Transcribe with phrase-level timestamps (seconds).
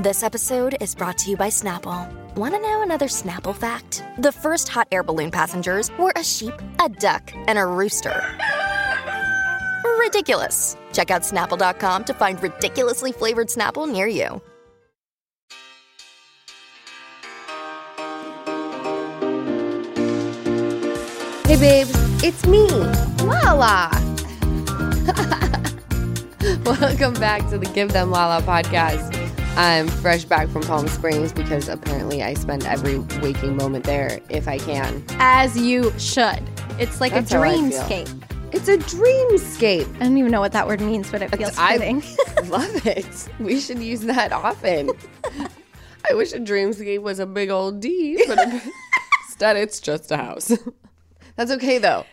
[0.00, 2.10] This episode is brought to you by Snapple.
[2.34, 4.02] Want to know another Snapple fact?
[4.16, 8.24] The first hot air balloon passengers were a sheep, a duck, and a rooster.
[9.98, 10.78] Ridiculous.
[10.94, 14.40] Check out snapple.com to find ridiculously flavored Snapple near you.
[21.44, 22.66] Hey babes, it's me,
[23.22, 23.90] Lala.
[26.64, 29.19] Welcome back to the Give Them Lala podcast.
[29.56, 34.48] I'm fresh back from Palm Springs because apparently I spend every waking moment there if
[34.48, 35.04] I can.
[35.18, 36.40] As you should.
[36.78, 38.22] It's like That's a I dreamscape.
[38.52, 39.94] It's a dreamscape.
[39.96, 42.02] I don't even know what that word means, but it feels I fitting.
[42.48, 43.28] love it.
[43.38, 44.90] We should use that often.
[46.10, 48.38] I wish a dreamscape was a big old D, but
[49.26, 50.56] instead it's just a house.
[51.36, 52.06] That's okay though.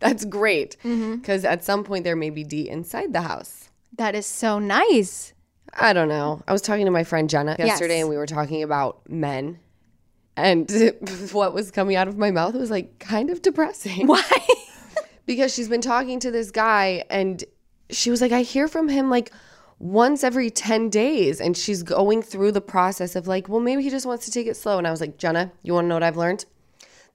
[0.00, 1.16] That's great Mm-hmm.
[1.16, 3.68] because at some point there may be D inside the house.
[3.96, 5.32] that is so nice.
[5.74, 6.42] I don't know.
[6.48, 8.02] I was talking to my friend Jenna yesterday Yes.
[8.02, 9.58] and we were talking about men.
[10.36, 10.70] And
[11.32, 14.06] what was coming out of my mouth was like kind of depressing.
[14.06, 14.22] Why?
[15.26, 17.44] because she's been talking to this guy and
[17.90, 19.30] she was like i hear from him like
[19.78, 23.90] once every 10 days and she's going through the process of like well maybe he
[23.90, 25.94] just wants to take it slow and i was like jenna you want to know
[25.96, 26.44] what i've learned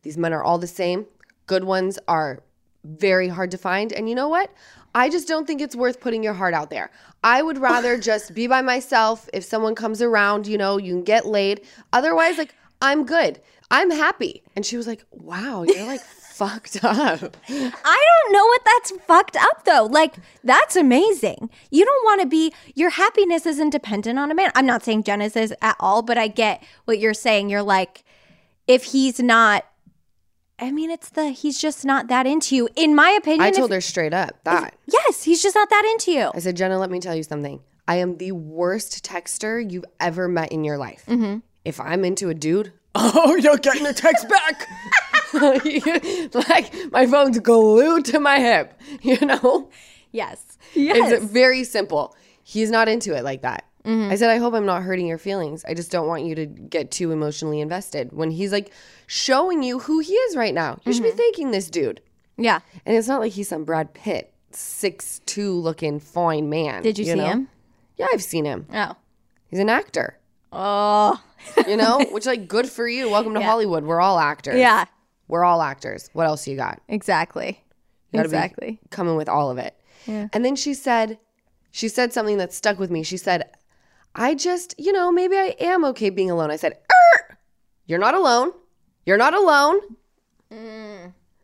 [0.03, 1.05] these men are all the same
[1.47, 2.41] good ones are
[2.83, 4.51] very hard to find and you know what
[4.95, 6.91] i just don't think it's worth putting your heart out there
[7.23, 11.03] i would rather just be by myself if someone comes around you know you can
[11.03, 13.39] get laid otherwise like i'm good
[13.71, 16.01] i'm happy and she was like wow you're like
[16.33, 19.85] fucked up I don't know what that's fucked up though.
[19.85, 21.49] Like, that's amazing.
[21.69, 24.51] You don't want to be, your happiness isn't dependent on a man.
[24.55, 27.49] I'm not saying Jenna's is at all, but I get what you're saying.
[27.49, 28.03] You're like,
[28.67, 29.65] if he's not,
[30.59, 32.69] I mean, it's the, he's just not that into you.
[32.75, 34.75] In my opinion, I if- told her straight up that.
[34.85, 36.31] yes, he's just not that into you.
[36.33, 37.61] I said, Jenna, let me tell you something.
[37.87, 41.03] I am the worst texter you've ever met in your life.
[41.07, 41.39] Mm-hmm.
[41.65, 44.67] If I'm into a dude, oh, you're getting a text back.
[46.33, 49.69] like my phone's glued to my hip, you know?
[50.11, 50.57] Yes.
[50.75, 52.15] It's very simple.
[52.43, 53.65] He's not into it like that.
[53.85, 54.11] Mm-hmm.
[54.11, 55.65] I said, I hope I'm not hurting your feelings.
[55.65, 58.13] I just don't want you to get too emotionally invested.
[58.13, 58.71] When he's like
[59.07, 61.17] showing you who he is right now, you should be Mm-hmm.
[61.17, 61.99] thanking this dude.
[62.37, 62.59] Yeah.
[62.85, 66.81] And it's not like he's some Brad Pitt, six two looking fine man.
[66.81, 67.25] Did you, see know?
[67.25, 67.47] him?
[67.97, 68.67] Yeah, I've seen him.
[68.73, 68.95] Oh.
[69.49, 70.17] He's an actor.
[70.51, 71.21] Oh.
[71.67, 73.09] You know, which like good for you.
[73.09, 73.83] Welcome to Hollywood.
[73.83, 74.55] We're all actors.
[74.55, 74.85] Yeah.
[75.27, 76.09] we're all actors.
[76.13, 76.81] What else you got?
[76.87, 77.61] Exactly.
[78.13, 78.79] You gotta be Exactly.
[78.91, 79.77] coming with all of it.
[80.07, 80.29] Yeah.
[80.31, 81.19] And then she said,
[81.71, 83.03] she said something that stuck with me.
[83.03, 83.49] She said,
[84.15, 87.37] "I just, you know, maybe I am okay being alone." I said, er,
[87.85, 88.51] "You're not alone.
[89.05, 89.79] You're not alone."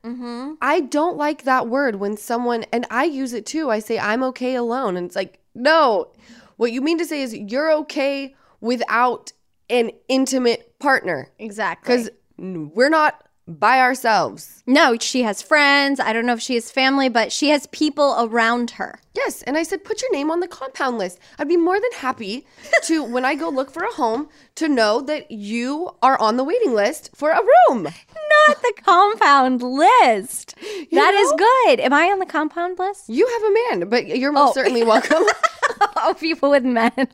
[0.03, 0.53] Mm-hmm.
[0.61, 3.69] I don't like that word when someone, and I use it too.
[3.69, 4.95] I say, I'm okay alone.
[4.95, 6.11] And it's like, no,
[6.57, 9.31] what you mean to say is you're okay without
[9.69, 11.95] an intimate partner Exactly.
[11.95, 14.63] because we're not by ourselves.
[14.67, 15.99] No, she has friends.
[15.99, 18.99] I don't know if she has family, but she has people around her.
[19.15, 19.41] Yes.
[19.43, 21.19] And I said, put your name on the compound list.
[21.39, 22.45] I'd be more than happy
[22.83, 26.43] to, when I go look for a home, to know that you are on the
[26.43, 27.83] waiting list for a room.
[27.83, 30.55] Not the compound list.
[30.91, 31.37] That is know?
[31.65, 31.79] good.
[31.79, 33.09] Am I on the compound list?
[33.09, 34.53] You have a man, but you're most Oh.
[34.53, 35.23] certainly welcome.
[35.97, 36.91] oh, people with men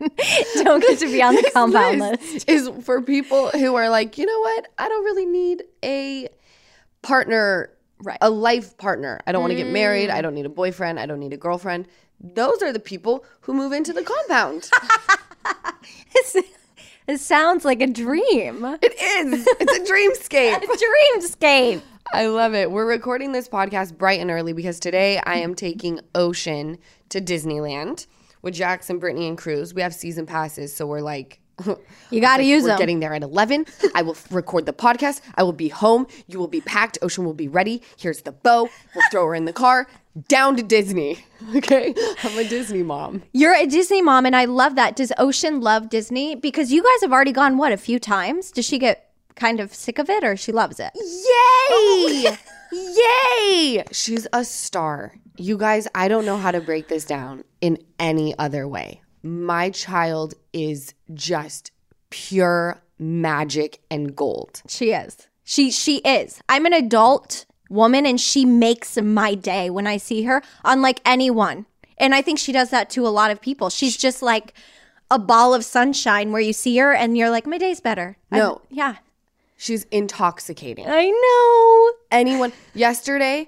[0.56, 4.26] don't get to be on the compound list is for people who are like, you
[4.26, 4.68] know what?
[4.78, 6.30] I don't really need a
[7.02, 7.72] partner,
[8.04, 8.18] Right.
[8.22, 9.22] a life partner.
[9.26, 10.10] I don't want to get married.
[10.10, 10.24] I mm.
[10.24, 11.00] don't need a boyfriend.
[11.00, 11.88] I don't need a girlfriend.
[12.20, 14.70] Those are the people who move into the compound.
[17.08, 18.66] It sounds like a dream.
[18.82, 19.48] it is.
[19.60, 20.60] It's a dreamscape.
[21.16, 21.82] Dreamscape.
[22.12, 22.72] I love it.
[22.72, 26.80] We're recording this podcast bright and early because today I am taking Ocean
[27.10, 28.08] to Disneyland
[28.46, 29.74] with Jackson, Brittany, and Cruz.
[29.74, 31.40] We have season passes, so we're like,
[32.12, 32.78] You got to use We're them.
[32.80, 33.66] getting there at 11.
[33.96, 35.22] I will f- record the podcast.
[35.36, 36.06] I will be home.
[36.28, 36.98] You will be packed.
[37.02, 37.82] Ocean will be ready.
[37.98, 38.70] Here's the bow.
[38.94, 39.88] We'll throw her in the car.
[40.28, 41.20] Down to Disney.
[41.56, 41.94] Okay?
[42.24, 43.22] I'm a Disney mom.
[43.32, 44.96] You're a Disney mom, and I love that.
[44.96, 46.34] Does Ocean love Disney?
[46.34, 48.52] Because you guys have already gone, what, a few times?
[48.52, 50.92] Does she get kind of sick of it or she loves it?
[50.96, 52.38] Yay!
[52.72, 53.84] Yay!
[53.92, 55.14] She's a star.
[55.38, 59.02] You guys, I don't know how to break this down in any other way.
[59.24, 61.72] my child is just
[62.12, 64.62] pure magic and gold.
[64.68, 65.28] She is.
[65.44, 66.42] She she is.
[66.48, 71.66] I'm an adult woman and she makes my day when I see her, unlike anyone.
[71.98, 73.70] And I think she does that to a lot of people.
[73.70, 74.54] She's just like
[75.10, 78.18] a ball of sunshine where you see her and you're like, my day's better.
[78.32, 78.62] I'm- No.
[78.70, 78.96] yeah.
[79.58, 80.86] She's intoxicating.
[80.88, 81.92] I know.
[82.12, 83.48] Anyone yesterday,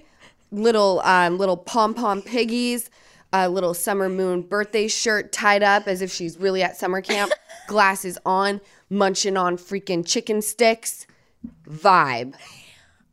[0.51, 2.89] little um, little pom pom piggies,
[3.33, 7.31] a little summer moon birthday shirt tied up as if she's really at summer camp,
[7.67, 11.05] glasses on, munching on freaking chicken sticks.
[11.69, 12.33] Vibe.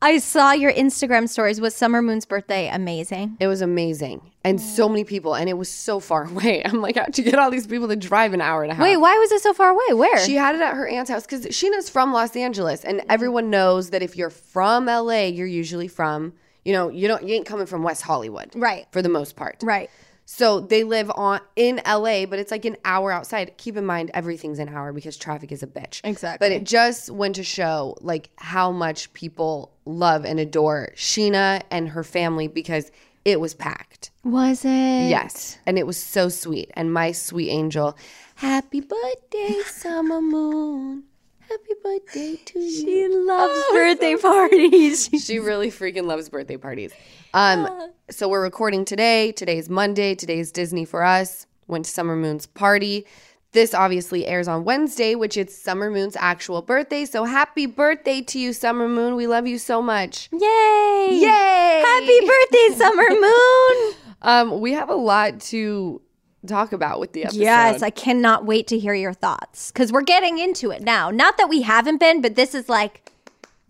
[0.04, 2.68] I saw your Instagram stories with Summer Moon's birthday.
[2.68, 3.38] Amazing.
[3.40, 4.32] It was amazing.
[4.44, 6.62] And so many people, and it was so far away.
[6.62, 8.82] I'm like, how'd you get all these people to drive an hour and a half?
[8.82, 9.94] Wait, why was it so far away?
[9.94, 10.18] Where?
[10.18, 13.90] She had it at her aunt's house because Scheana's from Los Angeles, and everyone knows
[13.90, 17.66] that if you're from LA, you're usually from, you know, you don't, you ain't coming
[17.66, 18.86] from West Hollywood, Right.
[18.90, 19.90] For the most part, right.
[20.26, 23.56] So they live on in LA, but it's like an hour outside.
[23.58, 26.00] Keep in mind, everything's an hour because traffic is a bitch.
[26.02, 26.44] Exactly.
[26.44, 31.90] But it just went to show like how much people love and adore Scheana and
[31.90, 32.90] her family because
[33.24, 34.10] it was packed.
[34.22, 35.08] Was it?
[35.08, 35.58] Yes.
[35.66, 36.70] And it was so sweet.
[36.74, 37.96] And my sweet angel,
[38.36, 41.04] happy birthday, summer moon.
[41.48, 42.70] Happy birthday to you.
[42.70, 45.10] She loves birthday parties.
[45.24, 46.92] She really freaking loves birthday parties.
[47.32, 49.32] Um, so we're recording today.
[49.32, 50.14] Today's Monday.
[50.14, 51.46] Today's Disney for us.
[51.66, 53.06] Went to Summer Moon's party.
[53.52, 57.04] This obviously airs on Wednesday, which is Summer Moon's actual birthday.
[57.04, 59.14] So happy birthday to you, Summer Moon.
[59.14, 60.28] We love you so much.
[60.32, 61.08] Yay!
[61.12, 61.82] Yay!
[61.86, 63.94] Happy birthday, Summer Moon!
[64.22, 66.00] Um, we have a lot to
[66.46, 67.40] talk about with the episode.
[67.40, 71.10] yes, I cannot wait to hear your thoughts because we're getting into it now.
[71.10, 73.10] Not that we haven't been, but this is like,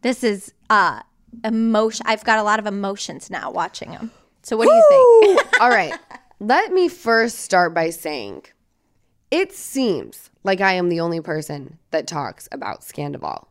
[0.02, 1.00] this is uh
[1.44, 2.04] emotion.
[2.06, 4.10] I've got a lot of emotions now watching them.
[4.42, 5.40] So what do you think?
[5.60, 5.94] All right.
[6.40, 8.44] Let me first start by saying
[9.30, 13.46] it seems like I am the only person that talks about Scandoval.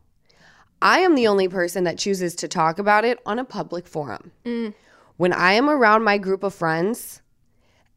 [0.81, 4.31] I am the only person that chooses to talk about it on a public forum.
[5.17, 7.21] When I am around my group of friends,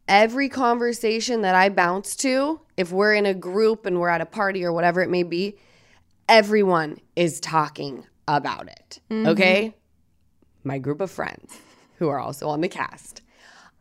[0.08, 4.26] every conversation that I bounce to, if we're in a group and we're at a
[4.26, 5.58] party or whatever it may be,
[6.28, 9.00] everyone is talking about it.
[9.10, 9.28] Mm-hmm.
[9.28, 9.74] Okay?
[10.64, 11.58] My group of friends
[11.98, 13.22] who are also on the cast.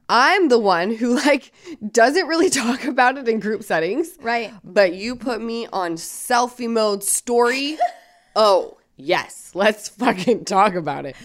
[0.08, 1.52] I'm the one who like
[1.92, 4.18] doesn't really talk about it in group settings.
[4.22, 4.54] Right.
[4.64, 7.78] But you put me on selfie mode story.
[8.36, 9.52] oh, yes.
[9.54, 11.16] Let's fucking talk about it.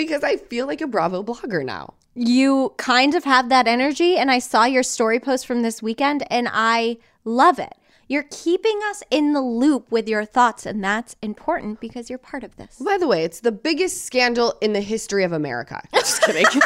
[0.00, 1.94] Because I feel like a Bravo blogger now.
[2.14, 6.24] you kind of have that energy, and I saw your story post from this weekend,
[6.30, 7.74] and I love it.
[8.08, 12.42] You're keeping us in the loop with your thoughts, and that's important because you're part
[12.42, 12.76] of this.
[12.84, 15.80] By the way, it's the biggest scandal in the history of America.
[15.94, 16.46] Just kidding.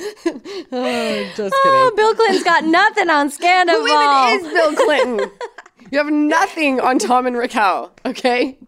[0.72, 1.80] oh, just oh, kidding.
[1.80, 3.76] Oh, Bill Clinton's got nothing on Scandal.
[3.76, 5.30] Who even is Bill Clinton?
[5.90, 8.58] You have nothing on Tom and Raquel, okay?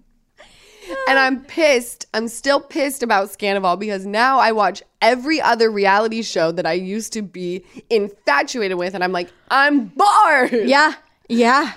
[1.09, 2.07] And I'm pissed.
[2.13, 6.73] I'm still pissed about Scandoval because now I watch every other reality show that I
[6.73, 10.53] used to be infatuated with, and I'm like, I'm bored.
[10.53, 10.95] Yeah,
[11.29, 11.73] yeah.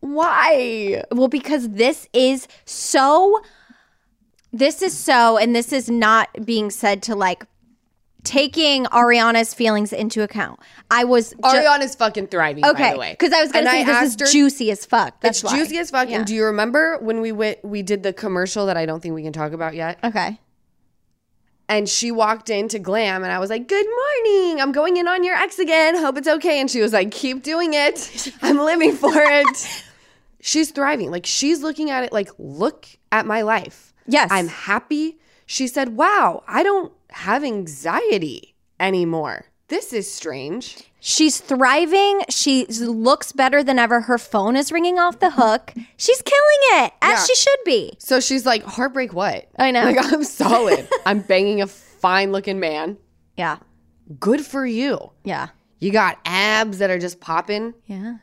[0.00, 1.02] Why?
[1.10, 3.40] Well, because this is so,
[4.52, 7.46] this is so, and this is not being said to like
[8.26, 10.60] taking Ariana's feelings into account.
[10.90, 13.12] I was ju- Ariana's fucking thriving, by okay the way.
[13.18, 15.18] because I was gonna And say this is her- juicy as fuck.
[15.20, 15.56] That's It's why.
[15.58, 16.10] juicy as fuck.
[16.10, 16.16] Yeah.
[16.18, 17.64] And do you remember when we went?
[17.64, 19.98] We did the commercial that I don't think we can talk about yet.
[20.04, 20.38] Okay.
[21.68, 24.60] And she walked into Glam, and I was like, "Good morning.
[24.60, 25.96] I'm going in on your ex again.
[25.96, 28.32] Hope it's okay." And she was like, "Keep doing it.
[28.42, 29.82] I'm living for it."
[30.40, 31.10] she's thriving.
[31.10, 33.92] Like she's looking at it like, "Look at my life.
[34.06, 34.28] Yes.
[34.30, 39.46] I'm happy." She said, "Wow, I don't have anxiety anymore.
[39.68, 42.22] This is strange." She's thriving.
[42.30, 44.00] She looks better than ever.
[44.02, 45.72] Her phone is ringing off the hook.
[45.96, 47.24] She's killing it, as Yeah.
[47.26, 47.92] she should be.
[47.98, 49.84] So she's like, "Heartbreak what?" I know.
[49.84, 50.88] Like I'm solid.
[51.06, 52.96] I'm banging a fine-looking man.
[53.36, 53.58] Yeah.
[54.18, 55.12] Good for you.
[55.24, 55.48] Yeah.
[55.78, 57.74] You got abs that are just popping.
[57.86, 58.16] Yeah.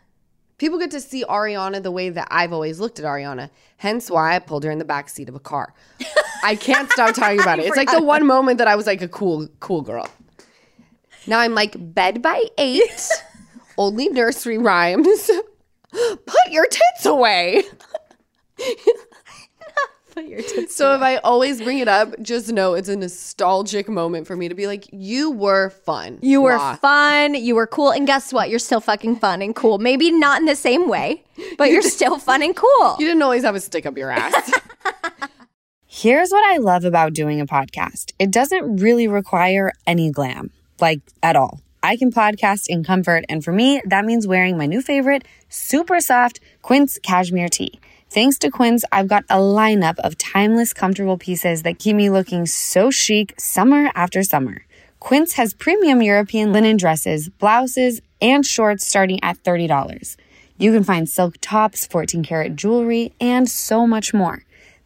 [0.64, 3.50] People get to see Ariana the way that I've always looked at Ariana.
[3.76, 5.74] Hence why I pulled her in the back seat of a car.
[6.42, 7.66] I can't stop talking about it.
[7.66, 10.08] It's like the one moment that I was like a cool, cool girl.
[11.28, 13.10] Now I'm like bed by eight,
[13.78, 15.30] only nursery rhymes.
[15.92, 17.64] Put your tits away.
[20.14, 20.76] Put your tits.
[20.76, 24.48] So if I always bring it up, just know it's a nostalgic moment for me
[24.48, 26.20] to be like, you were fun.
[26.22, 26.76] You were Blah.
[26.76, 27.34] fun.
[27.34, 27.90] You were cool.
[27.92, 28.50] And guess what?
[28.50, 29.80] You're still fucking fun and cool.
[29.80, 31.24] Maybe not in the same way,
[31.58, 32.96] but you're still fun and cool.
[33.00, 34.52] You didn't always have a stick up your ass.
[35.88, 40.52] Here's what I love about doing a podcast it doesn't really require any glam.
[40.80, 41.62] like at all.
[41.86, 46.00] I can podcast in comfort, and for me, that means wearing my new favorite, super
[46.00, 47.78] soft Quince cashmere tee.
[48.14, 52.46] Thanks to Quince, I've got a lineup of timeless, comfortable pieces that keep me looking
[52.46, 54.68] so chic summer after summer.
[55.00, 60.16] Quince has premium European linen dresses, blouses, and shorts starting at $30.
[60.60, 64.46] You can find silk tops, 14 karat jewelry, and so much more.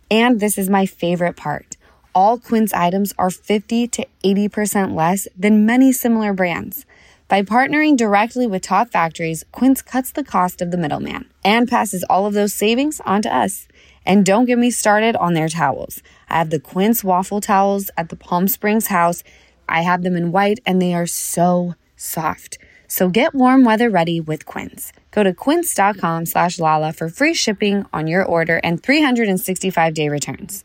[0.09, 1.75] And this is my favorite part.
[2.15, 6.85] All Quince items are 50 to 80% less than many similar brands.
[7.29, 12.05] By partnering directly with top factories, Quince cuts the cost of the middleman and passes
[12.05, 13.67] all of those savings on to us.
[14.05, 16.01] And don't get me started on their towels.
[16.29, 19.23] I have the Quince waffle towels at the Palm Springs house.
[19.67, 22.59] I have them in white and they are so soft.
[22.87, 24.93] So get warm weather ready with Quince.
[25.11, 30.63] Go to quince.com slash Lala for free shipping on your order and 365 day returns.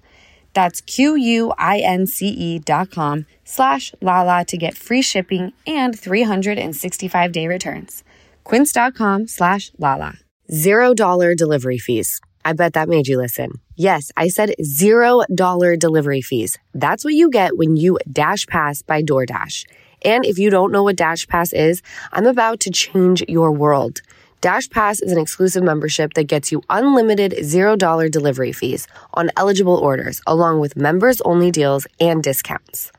[0.54, 8.04] That's Q-U-I-N-C-E dot com slash Lala to get free shipping and 365 day returns.
[8.44, 10.18] Quince dot com slash Lala.
[10.50, 12.20] Zero dollar delivery fees.
[12.44, 13.60] I bet that made you listen.
[13.76, 16.58] Yes, I said zero dollar delivery fees.
[16.74, 19.64] That's what you get when you Dash Pass by DoorDash.
[20.04, 21.82] And if you don't know what Dash Pass is,
[22.12, 24.02] I'm about to change your world.
[24.42, 29.76] Dash Pass is an exclusive membership that gets you unlimited $0 delivery fees on eligible
[29.76, 32.90] orders, along with members only deals and discounts.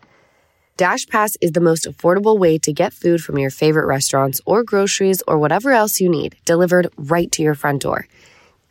[0.78, 4.64] Dash Pass is the most affordable way to get food from your favorite restaurants or
[4.64, 8.08] groceries or whatever else you need delivered right to your front door.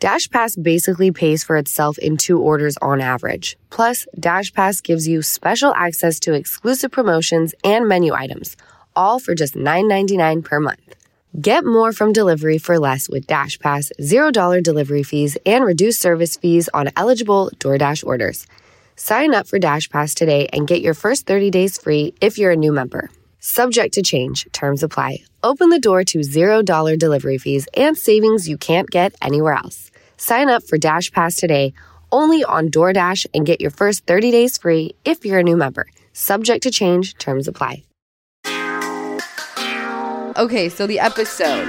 [0.01, 3.59] Dash Pass basically pays for itself in two orders on average.
[3.69, 8.57] Plus, Dash Pass gives you special access to exclusive promotions and menu items,
[8.97, 11.02] all for just $9.99 per month.
[11.41, 16.37] Get more from delivery for less with Dash Pass, $0 delivery fees, and reduced service
[16.37, 18.47] fees on eligible DoorDash orders.
[18.97, 22.51] Sign up for Dash Pass today and get your first 30 days free if you're
[22.51, 23.09] a new member.
[23.41, 25.25] Subject to change, terms apply.
[25.43, 29.91] Open the door to $0 delivery fees and savings you can't get anywhere else.
[30.19, 31.73] Sign up for Dash Pass today
[32.13, 35.87] only on DoorDash and get your first 30 days free if you're a new member.
[36.13, 37.85] Subject to change, terms apply.
[40.37, 41.67] Okay, so the episode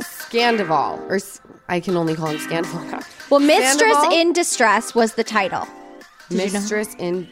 [0.00, 2.90] Scandoval, or S- I can only call him Scandoval.
[2.90, 3.00] now.
[3.30, 4.12] Well, Mistress Sandoval?
[4.12, 5.66] in Distress was the title.
[6.30, 7.26] Mistress in.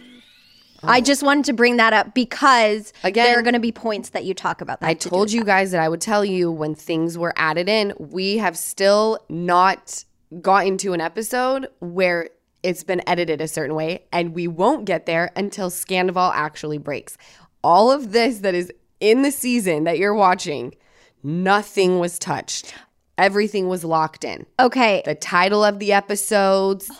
[0.82, 1.00] I oh.
[1.02, 4.24] just wanted to bring that up because Again- there are going to be points that
[4.24, 4.86] you talk about that.
[4.86, 5.46] I have to do told with you that.
[5.46, 7.92] guys that I would tell you when things were added in.
[7.98, 10.04] We have still not
[10.40, 12.30] gotten to an episode where
[12.62, 17.16] it's been edited a certain way, and we won't get there until Scandoval actually breaks.
[17.62, 20.74] All of this that is in the season that you're watching,
[21.22, 22.72] nothing was touched.
[23.18, 24.46] Everything was locked in.
[24.58, 25.02] Okay.
[25.04, 26.90] The title of the episodes,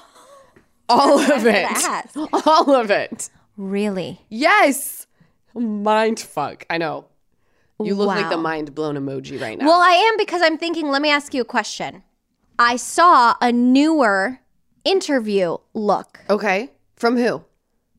[0.89, 1.67] all of it.
[2.47, 3.31] All of it.
[3.57, 4.21] Really?
[4.29, 5.07] Yes.
[5.55, 6.67] Mind fuck.
[6.69, 7.07] I know.
[7.83, 9.67] You look like the mind blown emoji right now.
[9.67, 12.03] Well, I am because I'm thinking, let me ask you a question.
[12.59, 14.41] I saw a newer
[14.85, 16.21] interview look.
[16.29, 16.71] okay.
[16.97, 17.45] From who?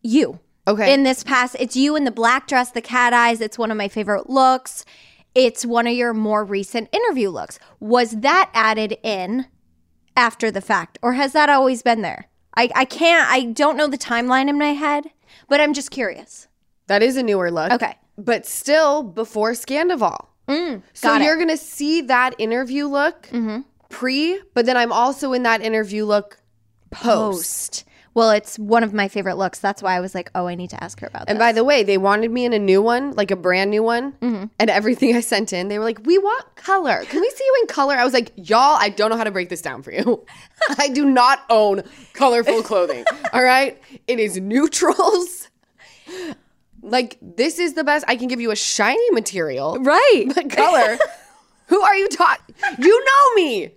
[0.01, 0.39] You.
[0.67, 0.93] Okay.
[0.93, 3.41] In this past, it's you in the black dress, the cat eyes.
[3.41, 4.85] It's one of my favorite looks.
[5.35, 7.59] It's one of your more recent interview looks.
[7.79, 9.47] Was that added in
[10.15, 12.27] after the fact, or has that always been there?
[12.55, 15.05] I, I can't, I don't know the timeline in my head,
[15.49, 16.47] but I'm just curious.
[16.87, 17.71] that is a newer look.
[17.71, 17.95] Okay.
[18.17, 20.27] But still before Scandoval.
[20.93, 21.15] so got.
[21.15, 21.23] Mm-hmm.
[21.23, 23.27] you're going to see that interview look
[23.89, 26.37] pre, but then I'm also in that interview look
[26.91, 27.03] post.
[27.03, 27.85] Post.
[28.15, 29.57] Well, it's one of my favorite looks.
[29.59, 31.63] That's why I was like, oh, I need to ask her about And by the
[31.63, 34.11] way, they wanted me in a new one, like a brand new one.
[34.13, 34.45] Mm-hmm.
[34.59, 37.03] And everything I sent in, they were like, we want color.
[37.05, 37.95] Can we see you in color?
[37.95, 40.23] I was like, y'all, I don't know how to break this down for you.
[40.77, 41.81] I do not own
[42.13, 43.03] colorful clothing.
[43.33, 43.81] all right.
[44.07, 45.49] It is neutrals.
[46.81, 48.05] Like, this is the best.
[48.07, 49.79] I can give you a shiny material.
[49.79, 50.25] right.
[50.35, 50.97] But color.
[51.67, 52.53] Who are you talking?
[52.77, 53.71] You know me.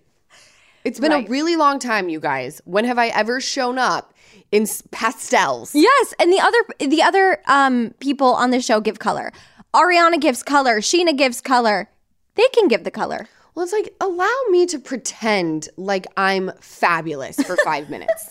[0.84, 1.26] It's been Right.
[1.26, 2.60] a really long time, you guys.
[2.64, 4.12] When have I ever shown up
[4.52, 5.74] in pastels?
[5.74, 9.32] Yes, and the other the other um people on the show give color.
[9.74, 10.80] Ariana gives color.
[10.80, 11.90] Scheana gives color.
[12.34, 13.28] They can give the color.
[13.54, 18.30] Well, it's like, allow me to pretend like I'm fabulous for five minutes.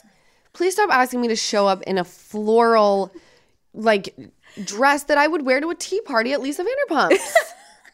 [0.54, 3.12] Please stop asking me to show up in a floral,
[3.74, 4.16] like,
[4.64, 7.36] dress that I would wear to a tea party at Lisa Vanderpump's.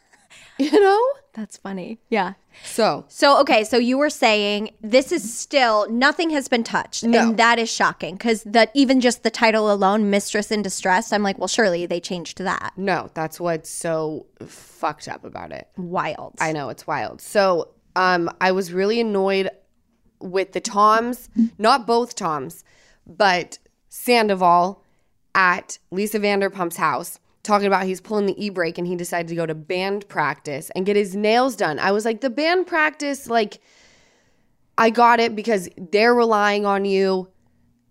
[0.59, 1.01] you know?
[1.33, 1.99] That's funny.
[2.09, 2.33] Yeah.
[2.65, 7.19] So, So okay, so you were saying this is still nothing has been touched, No.
[7.29, 11.23] and that is shocking because that even just the title alone, "Mistress in Distress," I'm
[11.23, 12.73] like, well, surely they changed that.
[12.75, 15.69] no, that's what's so fucked up about it.
[15.77, 16.35] Wild.
[16.41, 17.21] I know it's wild.
[17.21, 19.49] So, um, I was really annoyed
[20.19, 22.63] with the Toms, not both Toms,
[23.07, 23.57] but
[23.87, 24.83] Sandoval
[25.33, 29.45] at Lisa Vanderpump's house talking about he's pulling the e-brake and he decided to go
[29.45, 31.79] to band practice and get his nails done.
[31.79, 33.59] I was like, the band practice, like,
[34.77, 37.29] I got it because they're relying on you.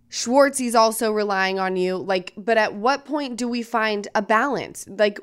[0.08, 1.96] Schwartzy's also relying on you.
[1.96, 4.86] Like, but at what point do we find a balance?
[4.88, 5.20] Like,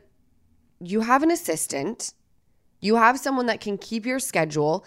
[0.79, 2.13] you have an assistant,
[2.79, 4.85] you have someone that can keep your schedule.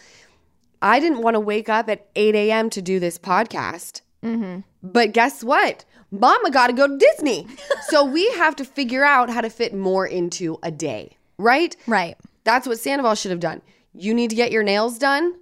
[0.80, 2.70] I didn't want to wake up at 8 a.m.
[2.70, 4.02] to do this podcast.
[4.22, 4.60] Mm-hmm.
[4.82, 5.84] But guess what?
[6.10, 7.46] Mama got to go to Disney.
[7.88, 11.76] so we have to figure out how to fit more into a day, right?
[11.86, 12.16] Right.
[12.44, 13.62] That's what Sandoval should have done.
[13.92, 15.34] You need to get your nails done.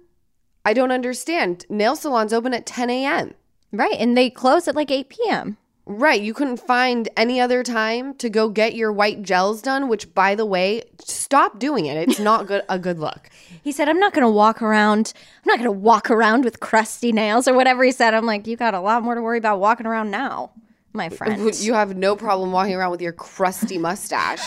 [0.65, 1.65] I don't understand.
[1.69, 3.33] Nail salons open at 10 a.m.
[3.71, 3.95] Right.
[3.99, 5.57] And they close at like 8 p.m.
[5.91, 6.21] Right.
[6.21, 10.35] You couldn't find any other time to go get your white gels done, which by
[10.35, 11.97] the way, stop doing it.
[12.07, 13.29] It's not good a good look.
[13.61, 15.13] He said, I'm not going to walk around.
[15.43, 18.13] I'm not to walk around with crusty nails or whatever he said.
[18.13, 20.51] I'm like, you got a lot more to worry about walking around now,
[20.93, 21.53] my friend.
[21.59, 24.43] You have no problem walking around with your crusty mustache.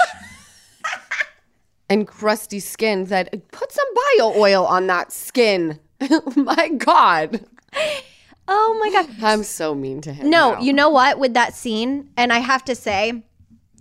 [1.91, 3.87] and crusty skin that put some
[4.19, 5.79] bio oil on that skin.
[6.37, 7.45] my god.
[8.49, 9.17] Oh my God.
[9.23, 10.31] I'm so mean to him.
[10.31, 10.61] No, now.
[10.61, 11.19] you know what?
[11.19, 13.23] With that scene, and I have to say,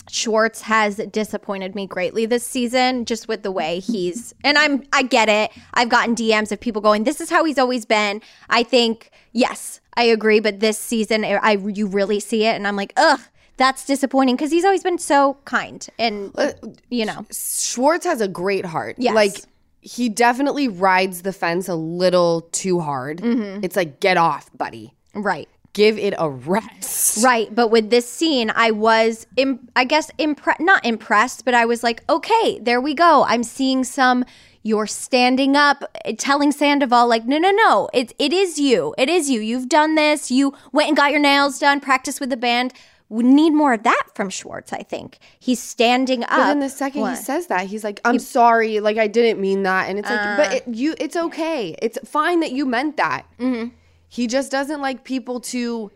[0.09, 4.33] Schwartz has disappointed me greatly this season, just with the way he's.
[4.43, 5.51] And I'm, I get it.
[5.73, 9.79] I've gotten DMs of people going, "This is how he's always been." I think, yes,
[9.95, 10.39] I agree.
[10.39, 13.19] But this season, I you really see it, and I'm like, ugh,
[13.57, 16.53] that's disappointing because he's always been so kind, and uh,
[16.89, 18.95] you know, Schwartz has a great heart.
[18.97, 19.13] Yes.
[19.13, 19.35] Like
[19.81, 23.17] he definitely rides the fence a little too hard.
[23.19, 23.63] Mm-hmm.
[23.63, 24.93] It's like get off, buddy.
[25.13, 25.49] right.
[25.73, 27.23] Give it a rest.
[27.23, 31.63] Right, but with this scene, I was, Im- I guess, impre- not impressed, but I
[31.63, 33.23] was like, okay, there we go.
[33.25, 34.25] I'm seeing some.
[34.63, 35.85] You're standing up,
[36.17, 39.39] telling Sandoval, like, no, no, no, it it is you, it is you.
[39.39, 40.29] You've done this.
[40.29, 42.73] You went and got your nails done, practiced with the band.
[43.11, 44.71] We need more of that from Schwartz.
[44.71, 46.29] I think he's standing up.
[46.29, 47.17] But then the second What?
[47.17, 50.17] he says that, he's like, "I'm sorry, like I didn't mean that," and it's like,
[50.19, 50.37] Uh.
[50.37, 51.75] "But it, you, it's okay.
[51.81, 53.75] It's fine that you meant that." Mm-hmm.
[54.07, 55.91] He just doesn't like people to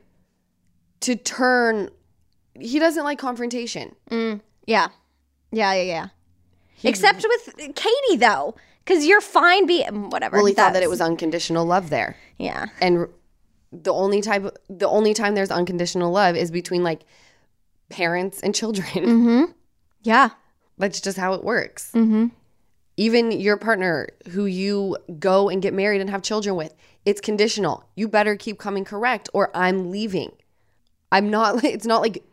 [0.99, 1.89] to turn.
[2.59, 3.95] He doesn't like confrontation.
[4.11, 4.87] yeah, yeah,
[5.51, 6.07] yeah, yeah.
[6.83, 9.65] Except with Katie though, because you're fine.
[9.65, 10.35] Be whatever.
[10.35, 12.65] Well, he thought that it was unconditional love there, yeah.
[12.81, 13.07] and
[13.83, 17.01] the only type, the only time there's unconditional love is between like
[17.89, 18.87] parents and children.
[18.87, 19.43] Mm-hmm.
[20.03, 20.29] Yeah.
[20.77, 21.91] That's just how it works.
[21.93, 22.27] Mm-hmm.
[22.97, 26.73] Even your partner who you go and get married and have children with,
[27.05, 27.87] it's conditional.
[27.95, 30.31] You better keep coming correct or I'm leaving.
[31.11, 32.23] I'm not, it's not like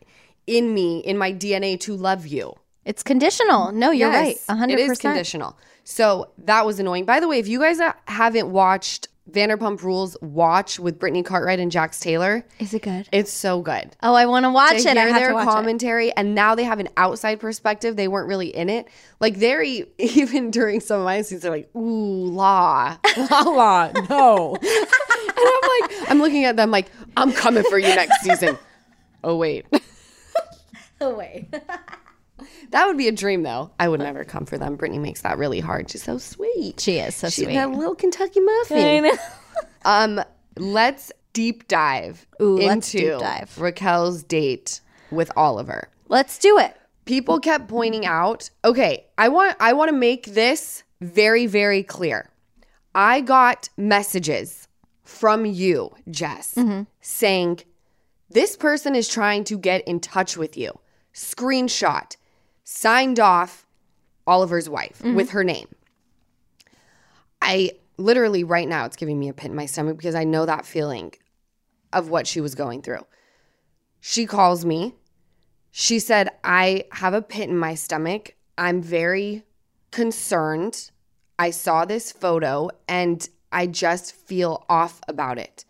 [0.47, 2.53] in me, in my DNA to love you.
[2.85, 3.71] It's conditional.
[3.71, 4.35] No, you're right.
[4.35, 5.57] Yes, A hundred It is conditional.
[5.85, 7.05] So that was annoying.
[7.05, 11.59] By the way, if you guys uh, haven't watched Vanderpump Rules, watch with Brittany Cartwright
[11.59, 12.45] and Jax Taylor.
[12.59, 13.07] Is it good?
[13.11, 13.95] It's so good.
[14.03, 14.97] Oh, I want to watch to it.
[14.97, 15.51] I have their to watch it.
[15.51, 17.95] commentary, and now they have an outside perspective.
[17.95, 18.87] They weren't really in it.
[19.21, 23.91] Like they're e- even during some of my scenes, they're like, "Ooh, la, la, la,
[24.09, 28.57] no," and I'm like, I'm looking at them like, "I'm coming for you next season."
[29.23, 29.65] oh wait,
[30.99, 31.47] Oh wait.
[32.71, 33.71] That would be a dream though.
[33.79, 34.75] I would never come for them.
[34.75, 35.89] Brittany makes that really hard.
[35.89, 36.79] She's so sweet.
[36.79, 37.53] She is so She's sweet.
[37.55, 39.11] that little Kentucky muffin.
[39.85, 40.21] Um,
[40.57, 43.57] let's deep dive Ooh, into let's deep dive.
[43.59, 44.79] Raquel's date
[45.11, 45.89] with Oliver.
[46.07, 46.75] Let's do it.
[47.05, 52.29] people kept pointing out okay i want i want to make this very very clear
[52.95, 54.67] i got messages
[55.03, 56.57] from you jess
[57.01, 57.59] saying
[58.29, 60.71] this person is trying to get in touch with you
[61.13, 62.15] screenshot
[62.63, 63.65] signed off
[64.27, 65.15] oliver's wife mm-hmm.
[65.15, 65.67] with her name
[67.41, 70.45] i literally right now it's giving me a pit in my stomach because i know
[70.45, 71.13] that feeling
[71.91, 73.05] of what she was going through
[73.99, 74.93] she calls me
[75.75, 78.35] she said, I have a pit in my stomach.
[78.59, 79.41] I'm very
[79.89, 80.91] concerned.
[81.39, 85.65] I saw this photo and I just feel off about it.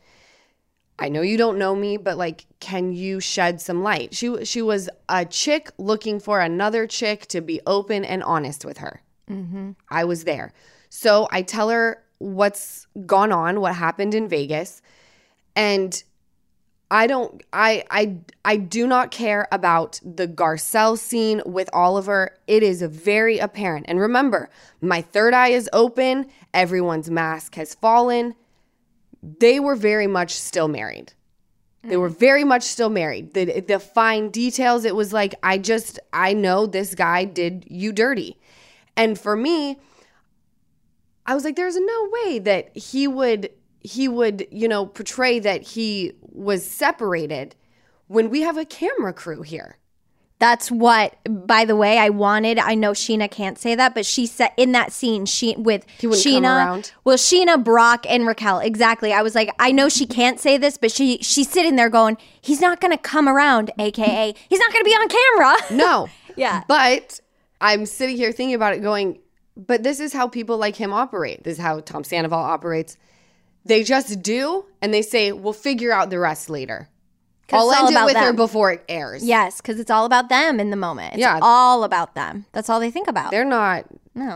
[0.99, 4.13] I know you don't know me, but like, can you shed some light?
[4.13, 8.77] She she was a chick looking for another chick to be open and honest with
[8.77, 9.01] her.
[9.29, 9.71] Mm-hmm.
[9.89, 10.53] I was there,
[10.89, 14.81] so I tell her what's gone on, what happened in Vegas,
[15.55, 16.03] and
[16.91, 22.37] I don't I I I do not care about the Garcelle scene with Oliver.
[22.45, 23.87] It is very apparent.
[23.89, 24.47] And remember,
[24.79, 28.35] my third eye is open, everyone's mask has fallen.
[29.23, 31.13] They were very much still married.
[31.83, 32.19] They were mm.
[32.19, 33.33] very much still married.
[33.33, 37.91] The the fine details it was like I just I know this guy did you
[37.91, 38.37] dirty.
[38.95, 39.79] And for me,
[41.25, 43.49] I was like there's no way that he would
[43.81, 47.55] he would, you know, portray that he was separated
[48.07, 49.77] when we have a camera crew here.
[50.43, 51.15] That's what,
[51.47, 52.59] by the way, I wanted.
[52.59, 56.05] I know Scheana can't say that, but she said in that scene, she with He
[56.05, 58.59] wouldn't come Scheana, well, Scheana, Brock, and Raquel.
[58.59, 59.13] Exactly.
[59.13, 62.17] I was like, I know she can't say this, but she she's sitting there going,
[62.41, 65.55] he's not going to come around, aka he's not going to be on camera.
[65.85, 66.09] No.
[66.35, 66.63] Yeah.
[66.67, 67.21] But
[67.61, 69.19] I'm sitting here thinking about it going,
[69.55, 71.45] but this is how people like him operate.
[71.45, 72.97] This is how Tom Sandoval operates.
[73.63, 76.89] They just do and they say, we'll figure out the rest later.
[77.51, 79.23] I'll end it with her before it airs.
[79.23, 81.13] Yes, because it's all about them in the moment.
[81.15, 81.39] It's Yeah.
[81.41, 82.45] all about them.
[82.53, 83.31] That's all they think about.
[83.31, 83.85] They're not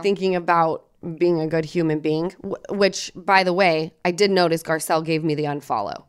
[0.02, 0.84] thinking about
[1.16, 2.34] being a good human being,
[2.70, 6.04] which, by the way, I did notice Garcelle gave me the unfollow.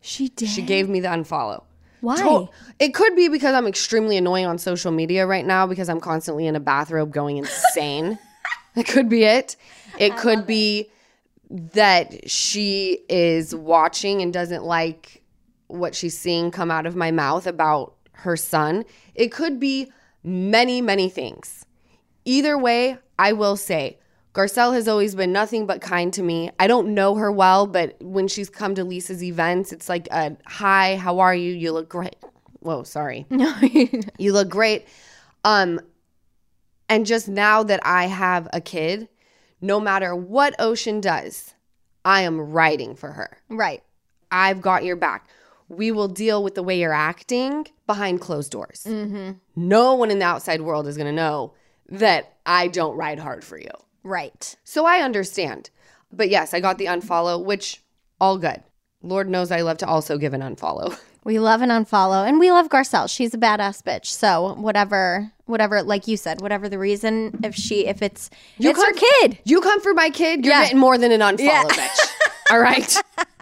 [0.00, 0.48] she did.
[0.48, 1.64] She gave me the unfollow.
[2.00, 2.16] Why?
[2.16, 6.00] To- It could be because I'm extremely annoying on social media right now because I'm
[6.00, 8.16] constantly in a bathrobe going insane.
[8.76, 9.56] it could be it.
[9.98, 10.88] It could be
[11.50, 15.17] that she is watching and doesn't like
[15.68, 18.84] what she's seeing come out of my mouth about her son.
[19.14, 19.90] It could be
[20.24, 21.64] many, many things.
[22.24, 23.98] Either way, I will say
[24.34, 26.50] Garcelle has always been nothing but kind to me.
[26.58, 30.36] I don't know her well, but when she's come to Lisa's events, it's like a
[30.46, 31.52] hi, how are you?
[31.52, 32.16] You look great.
[32.60, 33.26] Whoa, sorry.
[34.18, 34.86] you look great.
[35.44, 35.80] Um
[36.88, 39.08] and just now that I have a kid,
[39.60, 41.54] no matter what Ocean does,
[42.04, 43.38] I am writing for her.
[43.48, 43.82] right.
[44.30, 45.28] I've got your back.
[45.68, 48.84] We will deal with the way you're acting behind closed doors.
[48.86, 49.32] Mm-hmm.
[49.56, 51.52] No one in the outside world is going to know
[51.90, 53.70] that I don't ride hard for you.
[54.02, 54.56] Right.
[54.64, 55.70] So I understand.
[56.12, 57.82] But yes, I got the unfollow, which
[58.20, 58.62] all good.
[59.02, 60.98] Lord knows I love to also give an unfollow.
[61.24, 63.10] We love an unfollow, and we love Garcelle.
[63.10, 64.06] She's a badass bitch.
[64.06, 68.82] So whatever, whatever, like you said, whatever the reason, if she, if it's, you it's
[68.82, 69.38] her kid.
[69.44, 70.62] You come for my kid, you're Yeah.
[70.62, 71.64] getting more than an unfollow, Yeah.
[71.64, 72.10] bitch.
[72.50, 72.96] All right.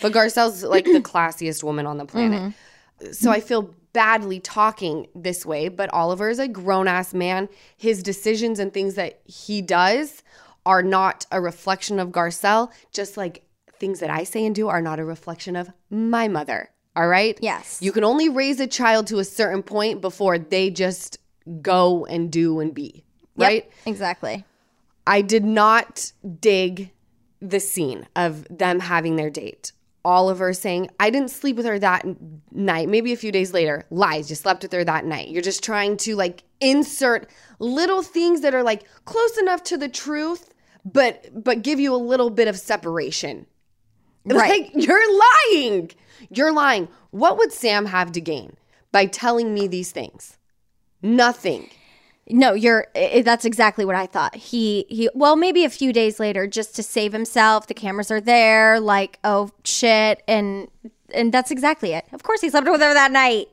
[0.00, 2.40] but Garcelle's like the classiest woman on the planet.
[2.40, 3.12] Mm-hmm.
[3.12, 7.48] So I feel badly talking this way, but Oliver is a grown ass man.
[7.76, 10.22] His decisions and things that he does
[10.66, 13.44] are not a reflection of Garcelle, just like
[13.78, 16.70] things that I say and do are not a reflection of my mother.
[16.96, 17.38] All right?
[17.40, 17.78] Yes.
[17.80, 21.18] You can only raise a child to a certain point before they just
[21.62, 23.04] go and do and be.
[23.36, 23.70] Yep, Right?
[23.86, 24.44] exactly.
[25.06, 26.90] I did not dig
[27.40, 29.72] the scene of them having their date.
[30.08, 32.06] Oliver saying, I didn't sleep with her that
[32.50, 32.88] night.
[32.88, 33.84] Maybe a few days later.
[33.90, 35.28] Lies, you slept with her that night.
[35.28, 39.88] You're just trying to like insert little things that are like close enough to the
[39.88, 43.46] truth, but but give you a little bit of separation.
[44.24, 44.74] Right.
[44.74, 45.90] Like you're lying.
[46.28, 46.88] You're lying.
[47.12, 48.56] What would Sam have to gain
[48.92, 50.36] by telling me these things?
[51.00, 51.70] Nothing.
[52.30, 52.86] No, you're.
[53.22, 54.34] that's exactly what I thought.
[54.34, 55.08] He he.
[55.14, 57.66] Well, maybe a few days later, just to save himself.
[57.66, 58.78] The cameras are there.
[58.80, 60.68] Like, oh shit, and
[61.14, 62.04] and that's exactly it.
[62.12, 63.46] Of course, he slept with her that night.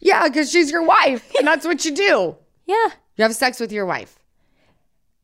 [0.00, 2.36] Yeah, because she's your wife, and that's what you do.
[2.66, 4.18] Yeah, You have sex with your wife.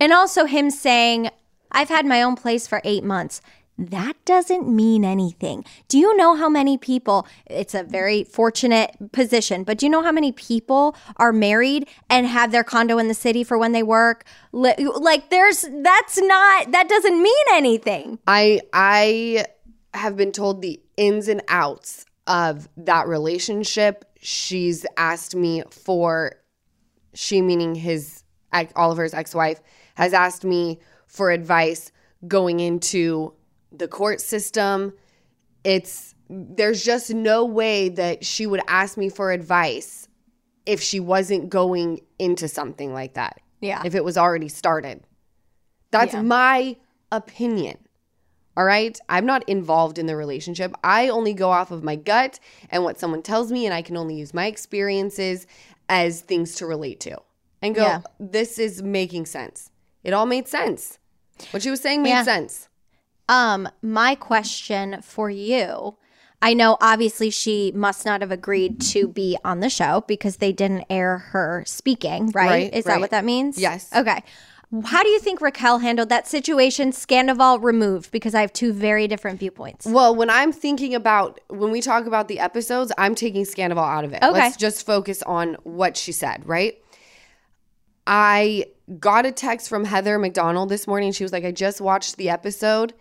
[0.01, 1.31] and also him saying,
[1.73, 3.41] "I've had my own place for eight months."
[3.77, 5.65] That doesn't mean anything.
[5.89, 7.27] Do you know how many people?
[7.47, 12.27] It's a very fortunate position, but do you know how many people are married and
[12.27, 14.25] have their condo in the city for when they work?
[14.53, 18.21] Like, there's that's not that doesn't mean anything.
[18.29, 19.47] I I
[19.93, 24.05] have been told the ins and outs of that relationship.
[24.21, 26.37] She's asked me for
[27.13, 28.23] she meaning his
[28.77, 29.61] Oliver's ex-wife
[29.97, 31.91] has asked me for advice
[32.27, 33.35] going into
[33.79, 34.93] the court system.
[35.63, 40.09] It's there's just no way that she would ask me for advice
[40.67, 43.41] if she wasn't going into something like that.
[43.61, 43.83] Yeah.
[43.85, 45.05] If it was already started.
[45.91, 46.77] That's my
[47.13, 47.79] opinion.
[48.57, 48.99] All right.
[49.09, 50.75] I'm not involved in the relationship.
[50.83, 53.97] I only go off of my gut and what someone tells me, and I can
[53.97, 55.47] only use my experiences
[55.89, 57.19] as things to relate to
[57.63, 58.01] and go, Yeah.
[58.19, 59.71] this is making sense.
[60.03, 60.99] It all made sense.
[61.51, 62.23] What she was saying made Yeah.
[62.23, 62.69] sense.
[63.29, 65.97] Um, my question for you.
[66.43, 70.53] I know obviously she must not have agreed to be on the show because they
[70.53, 72.47] didn't air her speaking, right?
[72.47, 73.59] Right, Is that what that means?
[73.59, 73.89] Yes.
[73.97, 74.23] Okay.
[74.85, 76.91] How do you think Raquel handled that situation?
[76.91, 79.87] Scandoval removed because I have two very different viewpoints.
[79.87, 84.05] Well, when I'm thinking about when we talk about the episodes, I'm taking Scandoval out
[84.05, 84.23] of it.
[84.23, 84.33] Okay.
[84.33, 86.77] Let's just focus on what she said, right?
[88.07, 88.67] I
[88.99, 91.13] got a text from Heather McDonald this morning.
[91.13, 92.93] She was like, I just watched the episode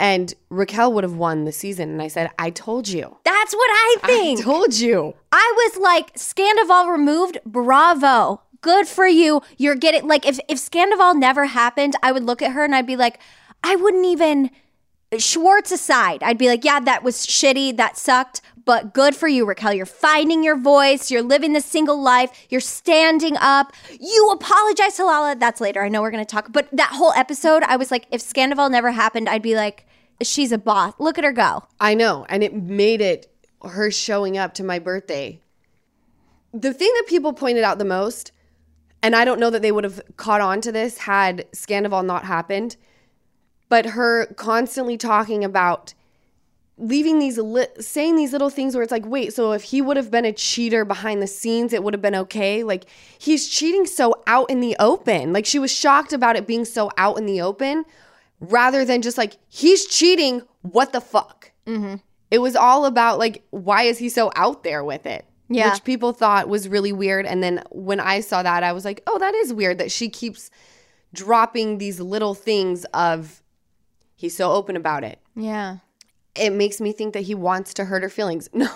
[0.00, 1.90] and Raquel would have won the season.
[1.90, 3.18] And I said, I told you.
[3.22, 4.40] That's what I think.
[4.40, 5.14] I told you.
[5.30, 8.40] I was like, Scandoval removed, bravo.
[8.62, 9.42] Good for you.
[9.58, 12.86] You're getting like if if Scandoval never happened, I would look at her and I'd
[12.86, 13.20] be like,
[13.62, 14.50] I wouldn't even
[15.18, 17.76] Schwartz aside, I'd be like, yeah, that was shitty.
[17.76, 18.40] That sucked.
[18.64, 19.72] But good for you, Raquel.
[19.72, 21.10] You're finding your voice.
[21.10, 22.46] You're living the single life.
[22.48, 23.72] You're standing up.
[23.98, 25.34] You apologize to Lala.
[25.34, 25.82] That's later.
[25.82, 26.52] I know we're going to talk.
[26.52, 29.86] But that whole episode, I was like, if Scandoval never happened, I'd be like,
[30.22, 30.94] she's a boss.
[30.98, 31.64] Look at her go.
[31.80, 32.26] I know.
[32.28, 35.40] And it made it her showing up to my birthday.
[36.52, 38.32] The thing that people pointed out the most,
[39.02, 42.24] and I don't know that they would have caught on to this had Scandoval not
[42.24, 42.76] happened,
[43.68, 45.94] but her constantly talking about
[46.76, 49.98] leaving these li- saying these little things where it's like wait so if he would
[49.98, 52.86] have been a cheater behind the scenes it would have been okay like
[53.18, 56.90] he's cheating so out in the open like she was shocked about it being so
[56.96, 57.84] out in the open
[58.40, 61.96] rather than just like he's cheating what the fuck mm-hmm.
[62.30, 65.70] it was all about like why is he so out there with it Yeah.
[65.72, 69.02] which people thought was really weird and then when i saw that i was like
[69.06, 70.50] oh that is weird that she keeps
[71.12, 73.42] dropping these little things of
[74.14, 75.78] he's so open about it Yeah.
[76.34, 78.48] it makes me think that he wants to hurt her feelings.
[78.54, 78.68] No.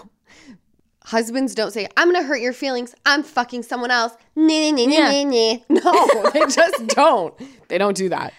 [1.07, 2.95] Husbands don't say, I'm gonna hurt your feelings.
[3.05, 4.15] I'm fucking someone else.
[4.35, 5.23] Nah, nah, nah, Yeah.
[5.25, 5.83] nah, nah.
[6.25, 7.35] No, they just don't.
[7.69, 8.33] They don't do that.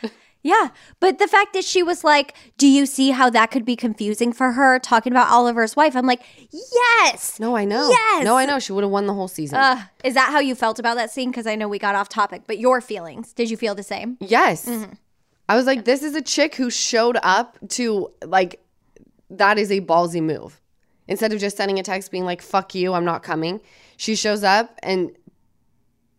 [0.46, 0.70] Yeah.
[1.00, 4.32] But the fact that she was like, Do you see how that could be confusing
[4.32, 5.96] for her talking about Oliver's wife?
[5.96, 7.40] I'm like, Yes.
[7.40, 7.90] No, I know.
[7.90, 8.24] Yes.
[8.24, 8.60] No, I know.
[8.60, 9.58] She would have won the whole season.
[9.58, 11.32] Uh, is that how you felt about that scene?
[11.32, 14.18] Because I know we got off topic, but your feelings, did you feel the same?
[14.22, 14.70] yes.
[15.50, 18.64] I was like, this is a chick who showed up to, like,
[19.30, 20.60] that is a ballsy move.
[21.08, 23.62] Instead of just sending a text being like, fuck you, I'm not coming,
[23.98, 25.12] she shows up and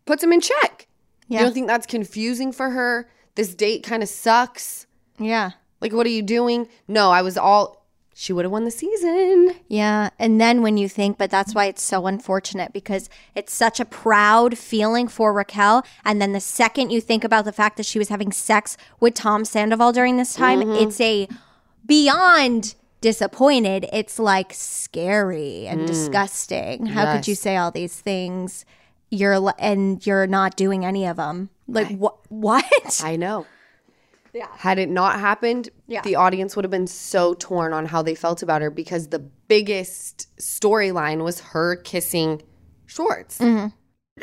[0.05, 0.87] puts him in check.
[1.29, 1.41] Yeah.
[1.41, 3.09] You don't think that's confusing for her?
[3.37, 4.87] This date kind of sucks.
[5.19, 5.53] Yeah.
[5.81, 6.69] Like, what are you doing?
[6.89, 9.55] No, I was all, she would have won the season.
[9.69, 10.11] Yeah.
[10.19, 13.85] And then when you think, but that's why it's so unfortunate because it's such a
[13.85, 15.85] proud feeling for Raquel.
[16.05, 19.15] And then the second you think about the fact that she was having sex with
[19.15, 20.83] Tom Sandoval during this time, mm-hmm.
[20.83, 21.29] it's a
[21.85, 23.87] beyond disappointed.
[23.93, 25.87] It's like scary and mm.
[25.87, 26.87] disgusting.
[26.87, 28.65] How could you say all these things?
[29.11, 31.51] You're and you're not doing any of them.
[31.69, 32.17] Like what?
[32.29, 33.01] What?
[33.05, 33.47] I know.
[34.33, 34.49] Yeah.
[34.57, 36.03] Had it not happened, Yeah.
[36.03, 39.19] the audience would have been so torn on how they felt about her because the
[39.19, 42.43] biggest storyline was her kissing
[42.85, 43.39] Schwartz.
[43.39, 43.69] Mm-hmm.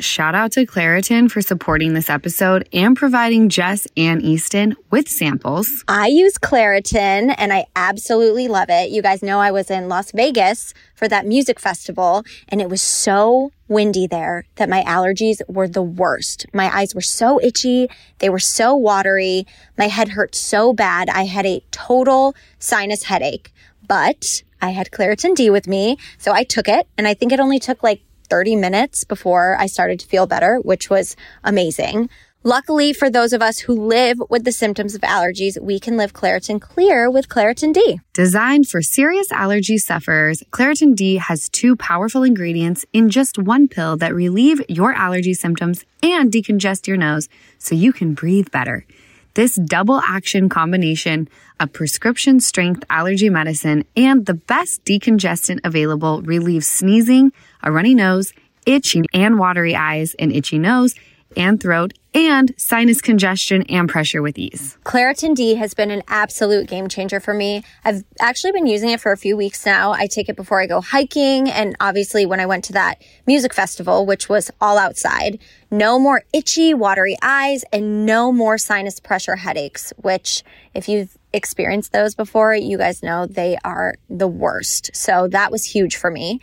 [0.00, 5.84] Shout out to Claritin for supporting this episode and providing Jess and Easton with samples.
[5.86, 8.90] I use Claritin and I absolutely love it.
[8.90, 12.82] You guys know I was in Las Vegas for that music festival and it was
[12.82, 16.46] so windy there that my allergies were the worst.
[16.52, 17.88] My eyes were so itchy.
[18.18, 19.46] They were so watery.
[19.78, 21.08] My head hurt so bad.
[21.08, 23.52] I had a total sinus headache,
[23.86, 25.98] but I had Claritin D with me.
[26.18, 29.66] So I took it and I think it only took like 30 minutes before I
[29.66, 32.08] started to feel better, which was amazing.
[32.46, 36.12] Luckily, for those of us who live with the symptoms of allergies, we can live
[36.12, 38.00] Claritin Clear with Claritin D.
[38.12, 43.96] Designed for serious allergy sufferers, Claritin D has two powerful ingredients in just one pill
[43.96, 48.84] that relieve your allergy symptoms and decongest your nose so you can breathe better.
[49.32, 56.66] This double action combination of prescription strength allergy medicine and the best decongestant available relieves
[56.66, 57.32] sneezing,
[57.64, 58.32] a runny nose,
[58.66, 60.94] itchy and watery eyes, an itchy nose
[61.36, 64.78] and throat, and sinus congestion and pressure with ease.
[64.84, 67.64] Claritin D has been an absolute game changer for me.
[67.84, 69.92] I've actually been using it for a few weeks now.
[69.92, 73.52] I take it before I go hiking and obviously when I went to that music
[73.52, 75.40] festival, which was all outside.
[75.72, 81.92] No more itchy, watery eyes and no more sinus pressure headaches, which if you've experienced
[81.92, 84.94] those before, you guys know they are the worst.
[84.94, 86.40] So that was huge for me.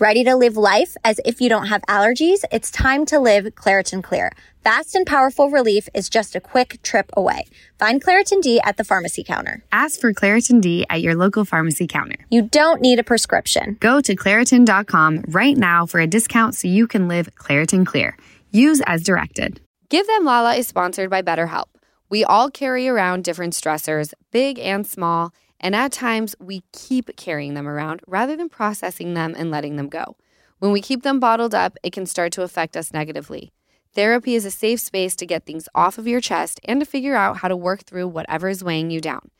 [0.00, 2.42] Ready to live life as if you don't have allergies?
[2.50, 4.32] It's time to live Claritin Clear.
[4.64, 7.44] Fast and powerful relief is just a quick trip away.
[7.78, 9.62] Find Claritin D at the pharmacy counter.
[9.70, 12.16] Ask for Claritin D at your local pharmacy counter.
[12.30, 13.76] You don't need a prescription.
[13.78, 18.16] Go to Claritin.com right now for a discount so you can live Claritin Clear.
[18.50, 19.60] Use as directed.
[19.90, 21.66] Give Them Lala is sponsored by BetterHelp.
[22.08, 27.54] We all carry around different stressors, big and small, and at times we keep carrying
[27.54, 30.16] them around rather than processing them and letting them go.
[30.58, 33.52] When we keep them bottled up, it can start to affect us negatively.
[33.92, 37.14] Therapy is a safe space to get things off of your chest and to figure
[37.14, 39.30] out how to work through whatever is weighing you down.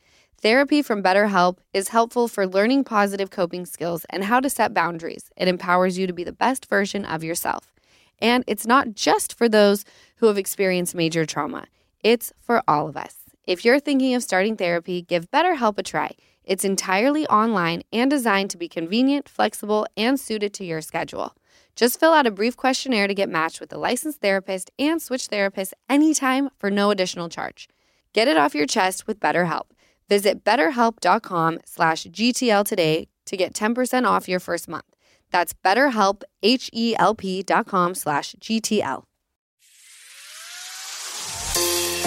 [0.41, 5.29] Therapy from BetterHelp is helpful for learning positive coping skills and how to set boundaries.
[5.37, 7.71] It empowers you to be the best version of yourself.
[8.19, 9.85] And it's not just for those
[10.17, 11.65] who have experienced major trauma,
[12.03, 13.20] it's for all of us.
[13.47, 16.11] If you're thinking of starting therapy, give BetterHelp a try.
[16.43, 21.35] It's entirely online and designed to be convenient, flexible, and suited to your schedule.
[21.75, 25.27] Just fill out a brief questionnaire to get matched with a licensed therapist and switch
[25.27, 27.67] therapists anytime for no additional charge.
[28.13, 29.67] Get it off your chest with BetterHelp.
[30.09, 34.85] Visit betterhelp.com slash GTL today to get 10% off your first month.
[35.31, 39.03] That's betterhelp, H-E-L-P dot com slash GTL.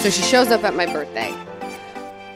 [0.04, 1.32] So she shows up at my birthday.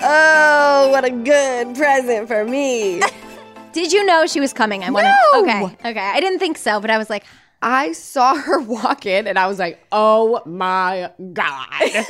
[0.01, 3.03] Oh, what a good present for me.
[3.75, 4.83] Did you know she was coming?
[4.83, 5.13] I wanted.
[5.35, 5.41] No!
[5.43, 5.77] Okay.
[5.91, 6.01] Okay.
[6.01, 7.27] I didn't think so, but I was like,
[7.61, 11.67] I saw her walk in and I was like, oh my God.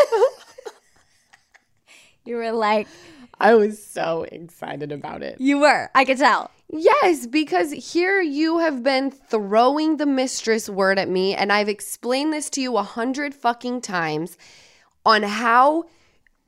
[2.24, 2.86] you were like,
[3.40, 5.40] I was so excited about it.
[5.40, 5.90] you were.
[5.92, 6.52] I could tell.
[6.68, 12.32] Yes, because here you have been throwing the mistress word at me, and I've explained
[12.32, 14.38] this to you a hundred fucking times
[15.08, 15.84] on how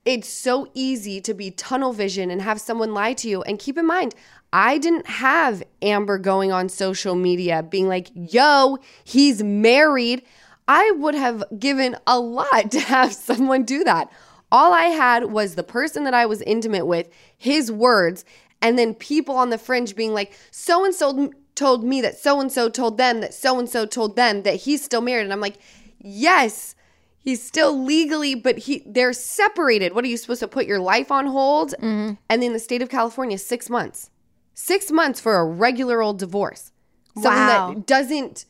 [0.05, 3.41] it's so easy to be tunnel vision and have someone lie to you.
[3.43, 4.15] And keep in mind,
[4.53, 10.23] I didn't have Amber going on social media being like, yo, he's married.
[10.69, 14.13] I would have given a lot to have someone do that.
[14.53, 18.27] All I had was the person that I was intimate with, his words,
[18.61, 22.41] and then people on the fringe being like, so and so told me that so
[22.41, 25.25] and so told them that so and so told them that he's still married.
[25.25, 25.57] And I'm like,
[25.99, 26.75] yes,
[27.21, 29.95] he's still legally, but he they're separated.
[29.95, 31.75] What are you supposed to put your life on hold?
[31.81, 32.15] Mm-hmm.
[32.29, 34.11] And in the state of California, six months.
[34.55, 36.73] Six months for a regular old divorce.
[37.15, 37.75] Something Wow.
[37.75, 38.45] that doesn't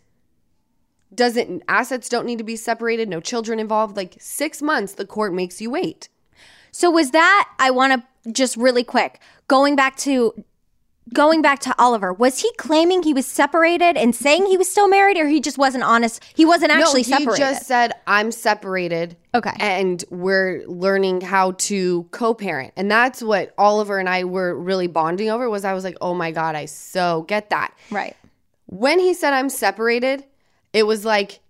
[1.15, 3.97] doesn't assets don't need to be separated, no children involved.
[3.97, 6.09] Like six months, the court makes you wait.
[6.73, 7.49] So was that?
[7.59, 10.33] I want to just really quick going back to
[11.13, 12.13] going back to Oliver.
[12.13, 15.59] Was he claiming he was separated and saying he was still married, or he just
[15.59, 16.23] wasn't honest?
[16.35, 17.27] He wasn't actually separated.
[17.27, 17.55] no, he separated.
[17.55, 19.17] just said I'm separated.
[19.35, 19.53] Okay.
[19.61, 25.31] and we're learning how to co-parent, and that's what Oliver and I were really bonding
[25.31, 25.49] over.
[25.49, 27.75] Was I was like, oh my god, I so get that.
[27.91, 28.17] right.
[28.67, 30.25] When he said I'm separated,
[30.73, 31.41] it was like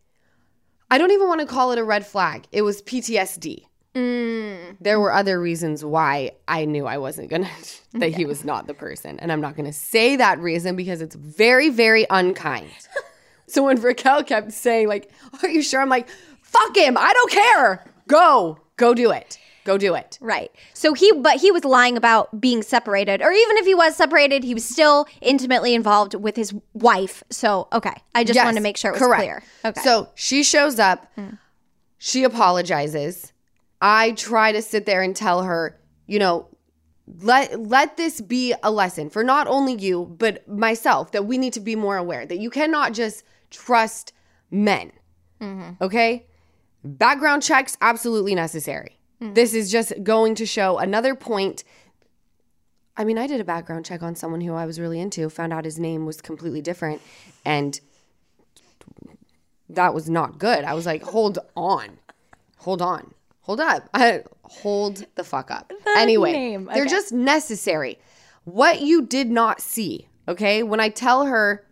[0.90, 2.46] I don't even want to call it a red flag.
[2.50, 3.64] It was PTSD.
[3.94, 4.76] Mm.
[4.80, 7.50] There were other reasons why I knew I wasn't gonna
[7.94, 11.16] that he was not the person, and I'm not gonna say that reason because it's
[11.16, 12.70] very, very unkind.
[13.48, 15.10] so when Raquel kept saying like,
[15.42, 16.08] "Are you sure?" I'm like,
[16.42, 16.96] "Fuck him!
[16.96, 17.84] I don't care.
[18.06, 19.38] Go, go do it.
[19.64, 20.52] Go do it." Right.
[20.72, 24.44] So he, but he was lying about being separated, or even if he was separated,
[24.44, 27.24] he was still intimately involved with his wife.
[27.30, 27.94] So, okay.
[28.14, 29.22] I just Yes, wanted to make sure it was correct.
[29.22, 29.42] clear.
[29.64, 29.80] Okay.
[29.82, 31.06] So she shows up.
[31.18, 31.38] Mm.
[31.98, 33.32] She apologizes.
[33.80, 36.48] I try to sit there and tell her, you know,
[37.22, 41.52] let let this be a lesson for not only you but myself that we need
[41.54, 44.12] to be more aware that you cannot just trust
[44.50, 44.92] men.
[45.40, 45.82] Mm-hmm.
[45.82, 46.26] Okay?
[46.84, 48.98] Background checks absolutely necessary.
[49.20, 49.34] Mm-hmm.
[49.34, 51.64] This is just going to show another point
[52.96, 55.54] I mean, I did a background check on someone who I was really into, found
[55.54, 57.00] out his name was completely different
[57.44, 57.80] and
[59.70, 60.64] that was not good.
[60.64, 61.98] I was like, hold on,
[62.58, 65.72] hold on, hold up, I, hold the fuck up.
[65.96, 67.98] anyway, name, they're just necessary.
[68.44, 70.62] What you did not see, okay?
[70.62, 71.66] When I tell her,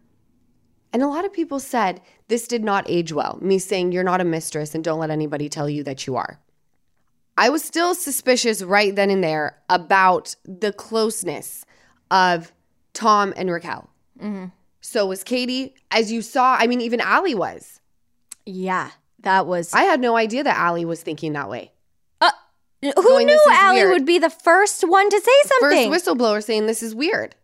[0.92, 4.20] and a lot of people said this did not age well, me saying you're not
[4.20, 6.40] a mistress and don't let anybody tell you that you are.
[7.36, 11.64] I was still suspicious right then and there about the closeness
[12.10, 12.52] of
[12.94, 13.88] Tom and Raquel.
[14.20, 14.46] Mm-hmm.
[14.80, 15.74] So was Katie.
[15.90, 17.80] As you saw, I mean, even Allie was.
[18.44, 19.72] yeah, that was.
[19.72, 21.72] I had no idea that Allie was thinking that way.
[22.20, 22.30] Uh,
[22.82, 25.90] who going, knew "This is Allie weird." would be the first one to say something?
[25.92, 27.34] First whistleblower saying this is weird.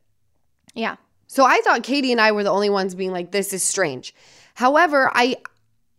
[0.74, 0.96] yeah.
[1.26, 4.14] So I thought Katie and I were the only ones being like, this is strange.
[4.54, 5.38] However, I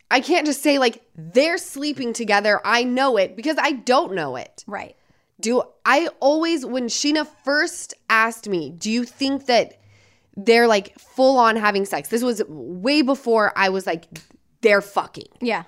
[0.10, 2.62] I can't just say like they're sleeping together.
[2.64, 4.64] I know it because I don't know it.
[4.66, 4.96] Right.
[5.42, 9.78] Do I always when Scheana first asked me, do you think that
[10.38, 12.08] they're like full on having sex?
[12.08, 14.06] This was way before I was like
[14.66, 15.30] they're fucking.
[15.42, 15.64] Yeah.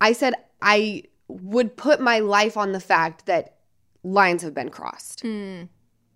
[0.00, 3.56] I said I would put my life on the fact that
[4.02, 5.20] lines have been crossed.
[5.20, 5.62] Hmm.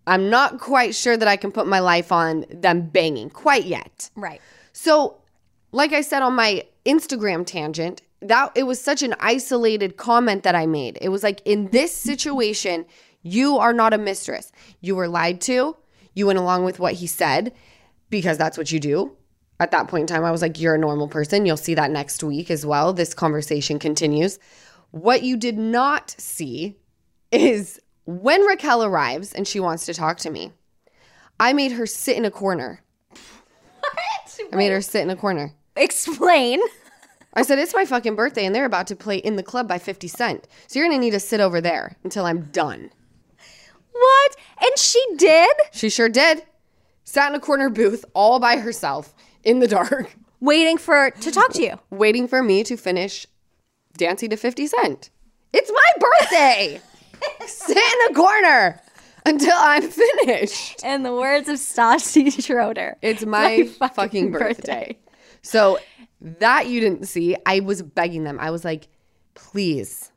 [0.07, 4.11] I'm not quite sure that I can put my life on them banging quite yet.
[4.17, 4.41] Right.
[4.73, 5.19] So,
[5.71, 10.55] like I said on my Instagram tangent, that it was such an isolated comment that
[10.55, 10.99] I made.
[11.01, 12.87] It was like in this situation,
[13.23, 14.51] you are not a mistress.
[14.81, 15.77] You were lied to.
[16.14, 17.53] You went along with what he said
[18.11, 19.17] because that's what you do.
[19.61, 21.44] At that point in time, I was like, you're a normal person.
[21.44, 22.92] You'll see that next week as well.
[22.92, 24.38] This conversation continues.
[24.92, 26.77] What you did not see
[27.33, 30.52] is when Raquel arrives and she wants to talk to me,
[31.40, 32.83] I made her sit in a corner.
[33.81, 34.38] What?
[34.52, 35.52] I made her sit in a corner.
[35.77, 36.61] Explain.
[37.35, 39.79] I said, It's my fucking birthday, and they're about to play In the Club by
[39.79, 40.48] 50 Cent.
[40.67, 42.90] So you're gonna need to sit over there until I'm done.
[43.92, 44.37] What?
[44.61, 45.54] And she did?
[45.73, 46.44] She sure did.
[47.04, 49.15] Sat in a corner booth all by herself
[49.49, 51.79] in the dark, Waiting for to talk to you.
[51.90, 53.27] waiting for me to finish
[53.96, 55.11] dancing to 50 Cent.
[55.53, 56.81] It's my birthday!
[57.46, 58.81] sit in the corner.
[59.27, 60.85] until I'm finished.
[60.85, 64.96] In the words of Stassi Schroeder, It's my, fucking, birthday.
[65.42, 65.79] So
[66.21, 68.38] that you didn't see, I was begging them.
[68.40, 68.87] I was like,
[69.35, 70.13] please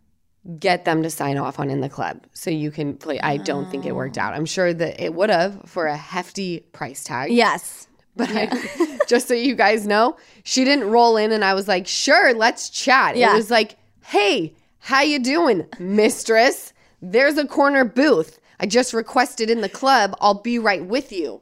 [0.59, 3.19] get them to sign off on in the club so you can play.
[3.19, 4.33] I don't think it worked out.
[4.33, 7.31] I'm sure that it would have for a hefty price tag.
[7.31, 7.87] Yes.
[8.15, 11.87] But I, just so you guys know, she didn't roll in and I was like,
[11.87, 13.15] sure, let's chat.
[13.15, 13.33] Yeah.
[13.33, 16.73] It was like, hey, how you doing, mistress?
[17.01, 18.39] There's a corner booth.
[18.59, 20.15] I just requested in the club.
[20.21, 21.41] I'll be right with you.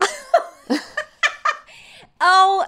[2.24, 2.64] Oh,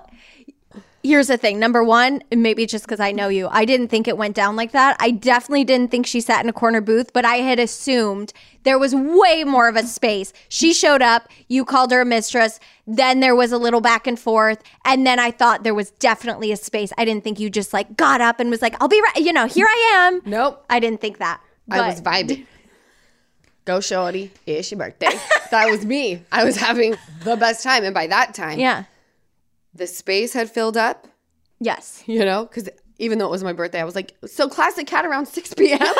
[1.04, 1.58] here's the thing.
[1.60, 4.72] Number one, maybe just because I know you, I didn't think it went down like
[4.72, 4.96] that.
[4.98, 8.32] I definitely didn't think she sat in a corner booth, but I had assumed
[8.64, 10.32] there was way more of a space.
[10.48, 14.18] She showed up, you called her a mistress, then there was a little back and
[14.18, 16.92] forth, and then I thought there was definitely a space.
[16.98, 19.32] I didn't think you just like got up and was like, I'll be right, you
[19.32, 20.22] know, here I am.
[20.24, 20.64] Nope.
[20.68, 21.40] I didn't think that.
[21.70, 22.46] I was vibing.
[23.64, 24.30] Go, shorty.
[24.46, 25.18] It's your birthday.
[25.50, 26.22] that was me.
[26.30, 27.84] I was having the best time.
[27.84, 28.84] And by that time, Yeah.
[29.74, 31.06] The space had filled up,
[31.60, 32.02] Yes.
[32.06, 32.68] you know, because
[32.98, 35.80] even though it was my birthday, I was like, so classic cat around 6 p.m.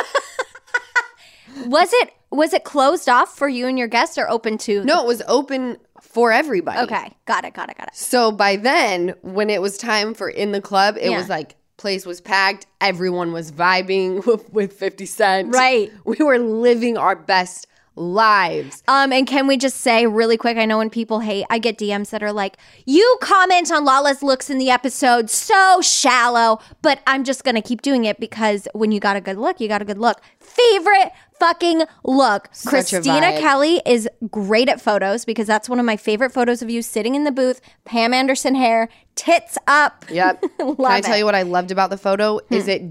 [1.67, 5.01] Was it was it closed off for you and your guests or open to no,
[5.03, 6.79] it was open for everybody.
[6.79, 7.13] Okay.
[7.25, 7.95] Got it, got it, got it.
[7.95, 11.17] So by then, when it was time for in the club, it Yeah.
[11.17, 12.65] was like place was packed.
[12.81, 15.53] Everyone was vibing with, with 50 Cent.
[15.53, 15.91] Right.
[16.03, 18.83] We were living our best lives.
[18.87, 20.57] Um, and can we just say really quick?
[20.57, 24.21] I know when people hate, I get DMs that are like, "You comment on Lala's
[24.21, 28.91] looks in the episode so shallow," but I'm just gonna keep doing it because when
[28.91, 30.21] you got a good look, you got a good look.
[30.39, 32.49] Favorite fucking look.
[32.51, 33.39] Such Christina.
[33.39, 37.15] Kelly is great at photos because that's one of my favorite photos of you sitting
[37.15, 40.05] in the booth, Pam Anderson hair, tits up.
[40.09, 40.41] Yep.
[40.57, 41.15] Can I tell it.
[41.15, 41.19] Hmm.
[41.19, 42.83] you what I loved about the photo is it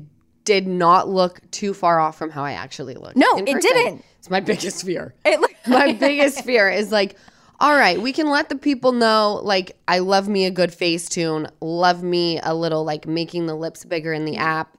[0.44, 3.16] did not look too far off from how I actually looked.
[3.16, 4.04] No, it didn't.
[4.18, 5.14] It's my biggest fear.
[5.24, 7.16] It looked- my biggest fear is like,
[7.60, 11.08] all right, we can let the people know, like, I love me a good face
[11.08, 14.76] tune, love me a little, like, making the lips bigger in the app,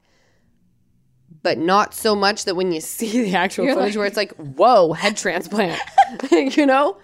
[1.42, 4.94] but not so much that when you see the actual footage where it's like, whoa,
[4.94, 5.80] head transplant,
[6.32, 6.98] you know?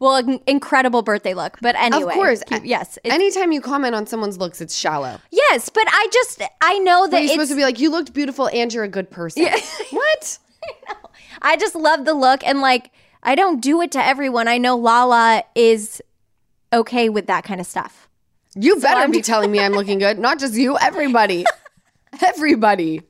[0.00, 1.58] Well, in- incredible birthday look.
[1.60, 2.42] But anyway, of course.
[2.46, 5.18] keep- yes, Anytime you comment on someone's looks, it's shallow.
[5.30, 5.68] yes.
[5.68, 8.72] But I just I know that you're supposed to be like, you looked beautiful and
[8.72, 9.42] you're a good person.
[9.42, 9.56] Yeah.
[9.90, 10.38] what?
[11.42, 12.90] I just love the look and like
[13.22, 14.48] I don't do it to everyone.
[14.48, 16.00] I know Lala is
[16.72, 18.08] okay with that kind of stuff.
[18.54, 20.18] You better be telling me I'm looking good.
[20.18, 21.44] Not just you, everybody.
[22.26, 23.02] everybody.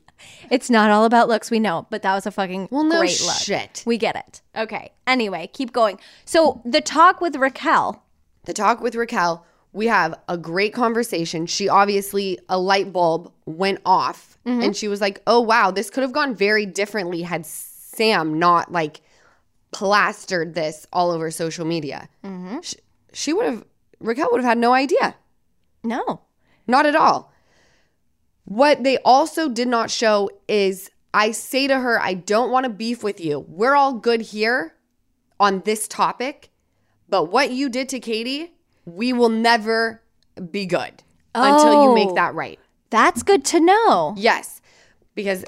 [0.49, 3.21] It's not all about looks, we know, but that was a fucking Well, no great
[3.21, 3.35] look.
[3.35, 3.83] shit.
[3.85, 4.41] We get it.
[4.55, 4.91] Okay.
[5.07, 5.99] Anyway, keep going.
[6.25, 8.03] So the talk with Raquel.
[8.45, 11.45] The talk with Raquel, we have a great conversation.
[11.45, 14.61] She obviously, a light bulb went off mm-hmm.
[14.61, 18.71] and she was like, oh, wow, this could have gone very differently had Sam not
[18.71, 19.01] like
[19.71, 22.09] plastered this all over social media.
[22.23, 22.59] Mm-hmm.
[22.61, 22.75] She,
[23.13, 23.63] she would have,
[23.99, 25.15] Raquel would have had no idea.
[25.83, 26.21] No.
[26.67, 27.31] Not at all.
[28.45, 32.69] What they also did not show is I say to her, I don't want to
[32.69, 33.45] beef with you.
[33.47, 34.75] We're all good here
[35.39, 36.49] on this topic,
[37.07, 38.53] but what you did to Katie,
[38.85, 40.01] we will never
[40.51, 41.03] be good
[41.35, 41.95] until you Oh.
[41.95, 42.59] make that right.
[42.89, 44.13] That's good to know.
[44.17, 44.61] Yes,
[45.15, 45.45] because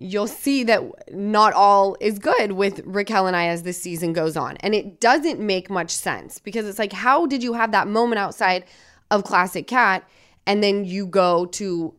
[0.00, 0.82] you'll see that
[1.12, 4.56] not all is good with Raquel and I as this season goes on.
[4.58, 8.18] And it doesn't make much sense because it's like, how did you have that moment
[8.18, 8.64] outside
[9.10, 10.08] of Classic Cat
[10.46, 11.94] and then you go to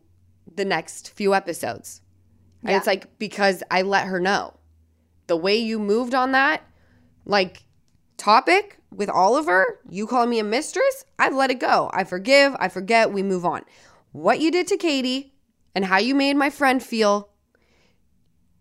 [0.56, 2.00] the next few episodes?
[2.64, 4.54] And it's like, because I let her know.
[5.28, 6.62] The way you moved on that,
[7.24, 7.62] like,
[8.16, 11.90] topic with Oliver, you call me a mistress, I've let it go.
[11.92, 13.62] I forgive, I forget, we move on.
[14.12, 15.34] What you did to Katie
[15.74, 17.28] and how you made my friend feel,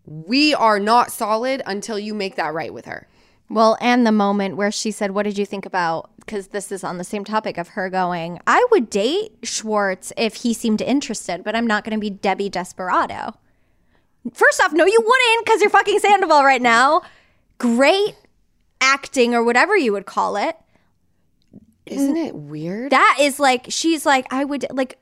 [0.05, 3.07] we are not solid until you make that right with her.
[3.49, 6.09] Well, and the moment where she said, What did you think about?
[6.17, 10.35] Because this is on the same topic of her going, I would date Schwartz if
[10.35, 13.35] he seemed interested, but I'm not going to be Debbie Desperado.
[14.33, 17.03] First off, no, you wouldn't because you're fucking Sandoval right now.
[17.59, 18.15] Great
[18.81, 20.57] acting or whatever you would call it.
[21.85, 22.91] Isn't it weird?
[22.91, 24.97] That is like, she's like, I would, like,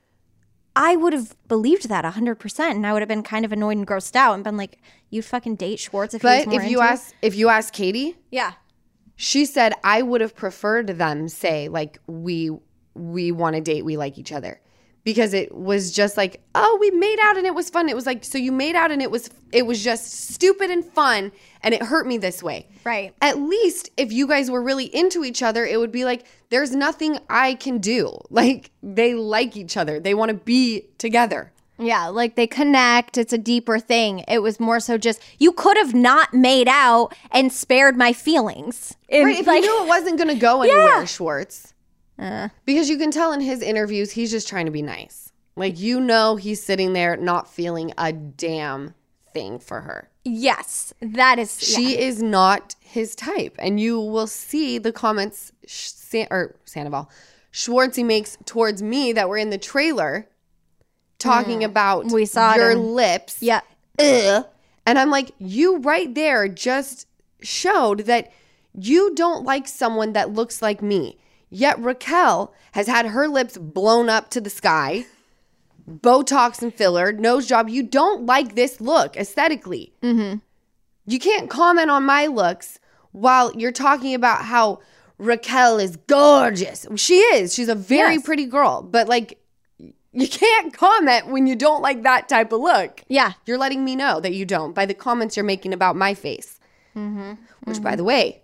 [0.76, 2.60] I would have believed that 100%.
[2.72, 5.26] And I would have been kind of annoyed and grossed out and been like, you'd
[5.26, 8.54] fucking date Schwartz if but if you ask if you ask Katie, Yeah.
[9.16, 12.50] she said I would have preferred them say like we
[12.96, 14.60] we want to date, we like each other.
[15.04, 17.90] Because it was just like, oh, we made out and it was fun.
[17.90, 20.84] It was like, so you made out and it was it was just stupid and
[20.84, 21.32] fun
[21.62, 22.68] and it hurt me this way.
[22.86, 23.14] Right.
[23.22, 26.72] At least if you guys were really into each other, it would be like, there's
[26.74, 28.18] nothing I can do.
[28.30, 30.00] Like they like each other.
[30.00, 31.52] They want to be together.
[31.80, 33.18] Yeah, like they connect.
[33.18, 34.24] It's a deeper thing.
[34.28, 38.96] It was more so just you could have not made out and spared my feelings.
[39.12, 41.06] Right, if like- you knew it wasn't going to go anywhere, Yeah.
[41.06, 41.74] Schwartz.
[42.20, 42.50] Uh.
[42.66, 45.32] Because you can tell in his interviews, he's just trying to be nice.
[45.56, 48.94] Like, you know, he's sitting there not feeling a damn
[49.34, 50.10] thing for her.
[50.26, 53.56] yes, that is She is not his type.
[53.60, 57.10] And you will see the comments Sh- San- or Sandoval,
[57.52, 60.28] Schwartzy makes towards me that were in the trailer
[61.20, 62.12] talking about Mm.
[62.14, 63.42] We saw your in- lips.
[63.42, 63.62] Yeah.
[64.00, 64.46] Ugh.
[64.86, 67.08] And I'm like, you right there just
[67.42, 68.32] showed that
[68.74, 71.18] you don't like someone that looks like me.
[71.54, 75.06] Yet Raquel has had her lips blown up to the sky,
[75.88, 77.70] Botox and filler, nose job.
[77.70, 79.94] You don't like this look aesthetically.
[80.02, 80.40] Mm-hmm.
[81.06, 82.80] You can't comment on my looks
[83.12, 84.80] while you're talking about how
[85.20, 86.88] Raquel is gorgeous.
[86.96, 87.54] She is.
[87.54, 88.24] She's a very Yes.
[88.24, 88.82] pretty girl.
[88.82, 89.40] But like,
[89.78, 93.04] you can't comment when you don't like that type of look.
[93.10, 93.34] Yeah.
[93.46, 96.60] You're letting me know that you don't by the comments you're making about my face.
[96.96, 97.34] Mm-hmm.
[97.66, 98.43] Which, by the way,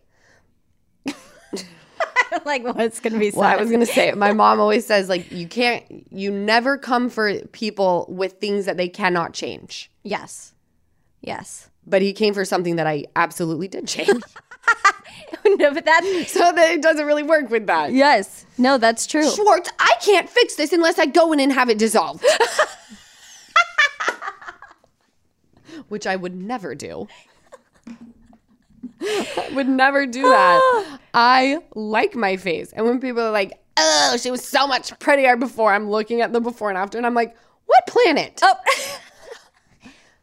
[2.45, 3.39] like what's gonna be said.
[3.39, 7.09] well, I was gonna say, my mom always says like you can't, you never come
[7.09, 9.91] for people with things that they cannot change.
[10.03, 10.53] yes.
[11.21, 11.69] Yes.
[11.85, 14.07] But he came for something that I absolutely did change,
[15.45, 17.91] no, but that's so that it doesn't really work with that.
[17.91, 18.45] yes.
[18.57, 19.29] No, that's true.
[19.29, 22.23] Schwartz, I can't fix this unless I go in and have it dissolved.
[25.87, 27.07] Which I would never do.
[29.01, 30.99] I would never do that.
[31.13, 32.71] I like my face.
[32.73, 36.33] And when people are like, oh, she was so much prettier before, I'm looking at
[36.33, 37.35] the before and after, and I'm like,
[37.65, 38.39] what planet?
[38.43, 38.55] Oh.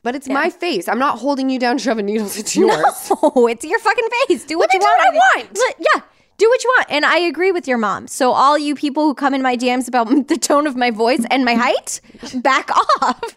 [0.02, 0.86] But it's my face.
[0.86, 3.10] I'm not holding you down, shoving needles into yours.
[3.10, 4.44] Oh, it's your fucking face.
[4.44, 5.14] Do what Let you me do want.
[5.14, 5.56] what I want.
[5.58, 6.00] Li- Yeah.
[6.38, 6.86] Do what you want.
[6.90, 8.06] And I agree with your mom.
[8.06, 11.24] So all you people who come in my DMs about the tone of my voice
[11.28, 12.00] and my height,
[12.36, 12.70] back
[13.02, 13.36] off.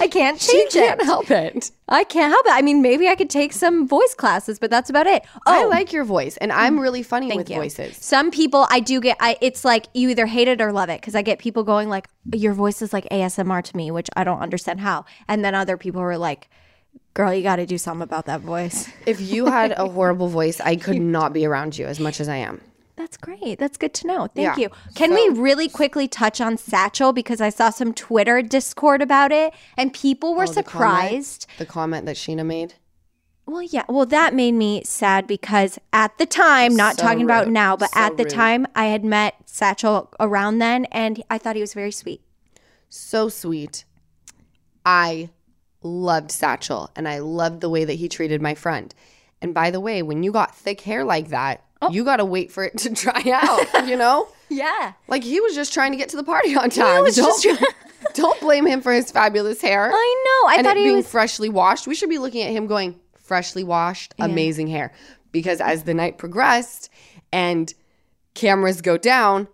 [0.00, 1.04] I can't change She can't it.
[1.04, 1.70] help it.
[1.88, 2.52] I can't help it.
[2.52, 5.22] I mean, maybe I could take some voice classes, but that's about it.
[5.46, 7.56] Oh, I like your voice, and I'm really funny with you.
[7.56, 7.96] voices.
[7.98, 11.00] Some people I do get I it's like you either hate it or love it
[11.00, 14.24] because I get people going like your voice is like ASMR to me, which I
[14.24, 15.04] don't understand how.
[15.28, 16.48] And then other people are like,
[17.14, 18.88] Girl, you gotta do something about that voice.
[19.06, 22.28] If you had a horrible voice, I could not be around you as much as
[22.28, 22.60] I am.
[22.96, 23.58] That's great.
[23.58, 24.28] That's good to know.
[24.34, 24.56] Thank Yeah.
[24.56, 24.70] you.
[24.94, 29.52] Can we really quickly touch on Satchel because I saw some Twitter discord about it
[29.76, 30.68] and people were Oh, the comment?
[30.68, 31.46] surprised.
[31.58, 32.74] The comment that Scheana made.
[33.46, 33.82] Well, yeah.
[33.88, 37.90] Well, that made me sad because at the time, not So talking about now, but
[37.92, 38.32] So at the rude.
[38.32, 42.22] time, I had met Satchel around then and I thought he was very sweet.
[42.88, 43.84] So sweet.
[44.86, 45.30] I
[45.82, 48.94] loved Satchel and I loved the way that he treated my friend.
[49.42, 51.90] And by the way, when you got thick hair like that, Oh.
[51.92, 54.28] you got to wait for it to dry out, you know?
[54.50, 54.92] Yeah.
[55.08, 57.02] Like he was just trying to get to the party on time.
[57.02, 57.64] was don't, just
[58.14, 59.90] don't blame him for his fabulous hair.
[59.92, 60.50] I know.
[60.50, 61.08] I and thought it he being was.
[61.08, 61.86] freshly washed.
[61.88, 64.92] We should be looking at him going, freshly washed, amazing hair.
[65.32, 66.88] Because as the night progressed
[67.32, 67.72] and
[68.34, 69.48] cameras go down,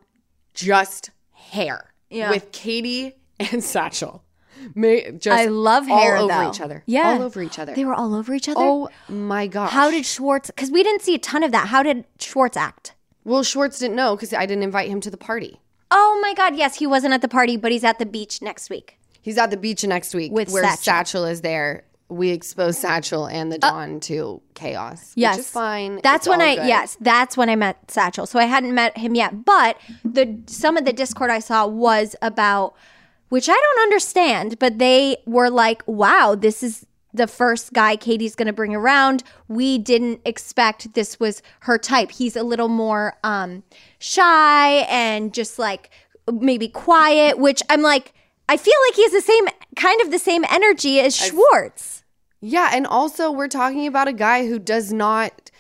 [0.53, 2.31] just hair Yeah.
[2.31, 4.23] with Katie and Satchel.
[4.75, 6.51] May, just I love hair all over though.
[6.51, 6.83] each other.
[6.87, 7.11] Yeah.
[7.13, 7.75] all over each other.
[7.75, 8.61] They were all over each other.
[8.61, 9.71] oh my gosh!
[9.73, 10.49] How did Schwartz?
[10.51, 11.69] Because we didn't see a ton of that.
[11.69, 12.95] How did Schwartz act?
[13.25, 15.61] well Schwartz didn't know because I didn't invite him to the party.
[15.91, 16.57] Oh my God!
[16.57, 18.99] Yes, he wasn't at the party, but he's at the beach next week.
[19.23, 20.83] He's at the beach next week With where Satchel.
[20.83, 21.25] Satchel.
[21.27, 21.85] is there.
[22.09, 25.13] We expose Satchel and the uh, Don to chaos.
[25.15, 26.01] Yes, which is fine.
[26.03, 26.67] That's It's when I good.
[26.67, 28.27] yes, that's when I met Satchel.
[28.27, 32.17] So I hadn't met him yet, but the some of the Discord I saw was
[32.23, 32.75] about
[33.31, 38.35] which I don't understand, but they were like, "Wow, this is the first guy Katie's
[38.35, 39.23] going to bring around.
[39.49, 42.13] We didn't expect this was her type.
[42.13, 43.63] He's a little more um
[43.99, 45.91] shy and just like
[46.31, 48.13] maybe quiet, which I'm like
[48.49, 52.05] I feel like he has the same kind of the same energy as Schwartz.
[52.41, 55.51] Yeah, and also we're talking about a guy who does not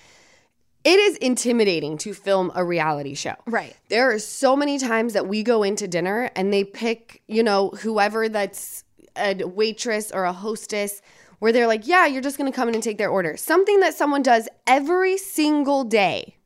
[0.85, 3.35] it is intimidating to film a reality show.
[3.47, 3.77] Right.
[3.89, 7.71] There are so many times that we go into dinner and they pick, you know,
[7.81, 8.85] whoever that's
[9.17, 11.03] a waitress or a hostess
[11.39, 13.81] where they're like, "Yeah, you're just going to come in and take their order." Something
[13.81, 16.37] that someone does every single day.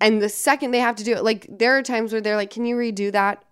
[0.00, 2.50] And the second they have to do it, like there are times where they're like,
[2.50, 3.44] "Can you redo that?"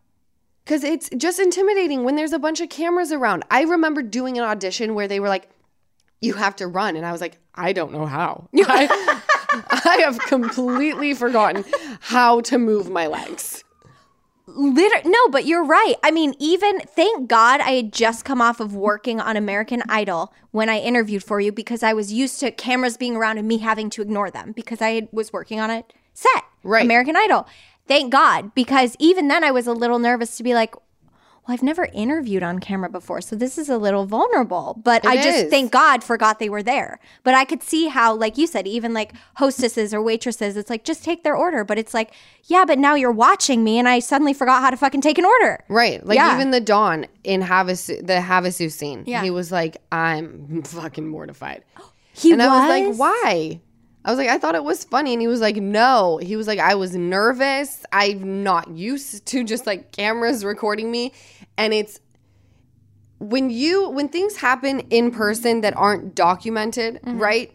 [0.65, 3.45] Cuz it's just intimidating when there's a bunch of cameras around.
[3.51, 5.49] I remember doing an audition where they were like,
[6.21, 6.97] you have to run.
[6.97, 8.49] And I was like, I don't know how.
[8.57, 9.23] I,
[9.71, 11.65] I have completely forgotten
[12.01, 13.63] how to move my legs.
[14.47, 15.97] Liter- no, but you're right.
[16.03, 20.33] I mean, even thank God I had just come off of working on American Idol
[20.53, 23.59] when I interviewed for you because I was used to cameras being around and me
[23.59, 25.85] having to ignore them because I was working on a
[26.15, 26.45] set.
[26.63, 26.85] Right.
[26.85, 27.47] American Idol.
[27.89, 30.75] Thank God because even then I was a little nervous to be like,
[31.47, 34.81] well, I've never interviewed on camera before, so this is a little vulnerable.
[34.83, 35.51] But It I just is.
[35.51, 36.99] thank God forgot they were there.
[37.23, 40.85] But I could see how, like you said, even like hostesses or waitresses, it's like
[40.85, 41.63] just take their order.
[41.65, 42.13] But it's like,
[42.45, 45.25] yeah, but now you're watching me, and I suddenly forgot how to fucking take an
[45.25, 45.63] order.
[45.69, 46.05] Right.
[46.05, 46.35] Like Yeah.
[46.35, 49.05] even the Don in Havasu, the Havasu scene.
[49.07, 49.23] Yeah.
[49.23, 51.65] He was like, I'm fucking mortified.
[52.13, 53.61] He and was, I was like, why?
[54.03, 55.13] I was like, I thought it was funny.
[55.13, 56.17] And he was like, no.
[56.17, 57.85] He was like, I was nervous.
[57.93, 61.13] I'm not used to just like cameras recording me.
[61.59, 62.01] And it's
[63.19, 67.19] when you, when things happen in person that aren't documented, Mm-hmm.
[67.19, 67.53] right?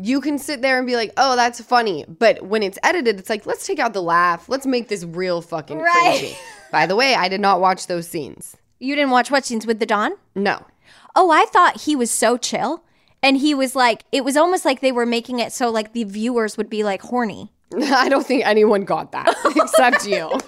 [0.00, 2.04] You can sit there and be like, oh, that's funny.
[2.06, 4.48] But when it's edited, it's like, let's take out the laugh.
[4.48, 6.16] Let's make this real fucking Right.
[6.20, 6.36] crazy.
[6.70, 8.56] By the way, I did not watch those scenes.
[8.78, 10.12] You didn't watch what scenes with the Don?
[10.36, 10.64] No.
[11.16, 12.84] Oh, I thought he was so chill.
[13.24, 16.04] And he was like, it was almost like they were making it so like the
[16.04, 17.50] viewers would be like horny.
[17.76, 20.30] I don't think anyone got that except you.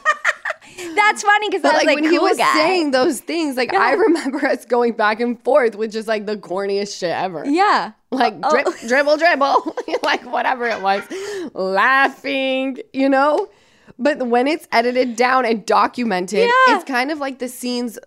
[0.94, 2.52] That's funny because like, like, when he was guy.
[2.54, 6.36] saying those things, like I remember us going back and forth with just like the
[6.36, 7.44] corniest shit ever.
[7.46, 7.92] yeah.
[8.12, 8.50] Like Oh.
[8.50, 11.02] drip, dribble, dribble, like whatever it was,
[11.54, 13.48] laughing, you know.
[13.98, 16.76] But when it's edited down and documented, Yeah.
[16.76, 17.98] it's kind of like the scenes.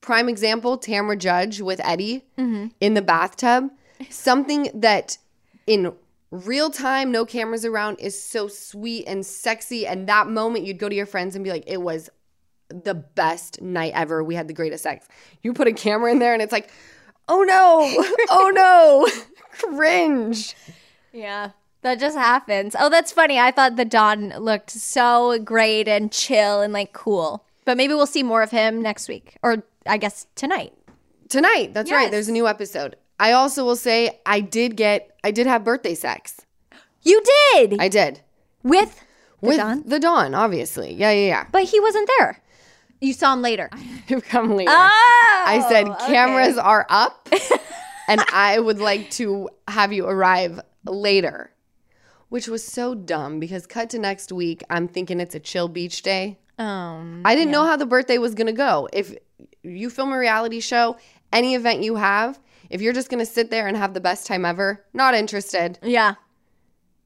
[0.00, 2.68] Prime example: Tamra Judge with Eddie Mm-hmm.
[2.80, 3.70] in the bathtub.
[4.10, 5.18] Something that
[5.68, 5.92] in
[6.32, 9.86] real time, no cameras around, is so sweet and sexy.
[9.86, 12.10] And that moment, you'd go to your friends and be like, "It was
[12.72, 14.22] the best night ever.
[14.24, 15.06] We had the greatest sex."
[15.42, 16.70] You put a camera in there, and it's like,
[17.28, 17.80] "Oh no!
[18.30, 19.06] Oh no!
[19.76, 20.54] Cringe!"
[21.12, 21.50] Yeah.
[21.82, 22.76] That just happens.
[22.78, 23.40] Oh, that's funny.
[23.40, 27.44] I thought the Don looked so great and chill and like cool.
[27.64, 30.72] But maybe we'll see more of him next week or I guess tonight.
[31.28, 32.10] Tonight, that's right.
[32.10, 32.94] There's a new episode.
[33.18, 36.42] I also will say I did get I did have birthday sex.
[37.02, 37.20] You
[37.54, 38.20] did I did.
[38.62, 39.00] with
[39.40, 40.94] the With Don, the Don, obviously.
[40.94, 42.40] Yeah, yeah, yeah, but he wasn't there.
[43.02, 43.68] You saw him later.
[44.08, 44.20] yeah.
[44.20, 44.70] Come later.
[44.70, 47.28] Oh, I said cameras are up
[48.08, 51.50] and I would like to have you arrive later.
[52.28, 56.02] Which was so dumb because cut to next week, I'm thinking it's a chill beach
[56.02, 56.38] day.
[56.58, 58.88] Um, I didn't know how the birthday was going to go.
[58.92, 59.14] If
[59.62, 60.96] you film a reality show,
[61.32, 62.38] any event you have,
[62.70, 65.78] if you're just going to sit there and have the best time ever, not interested.
[65.82, 66.14] yeah.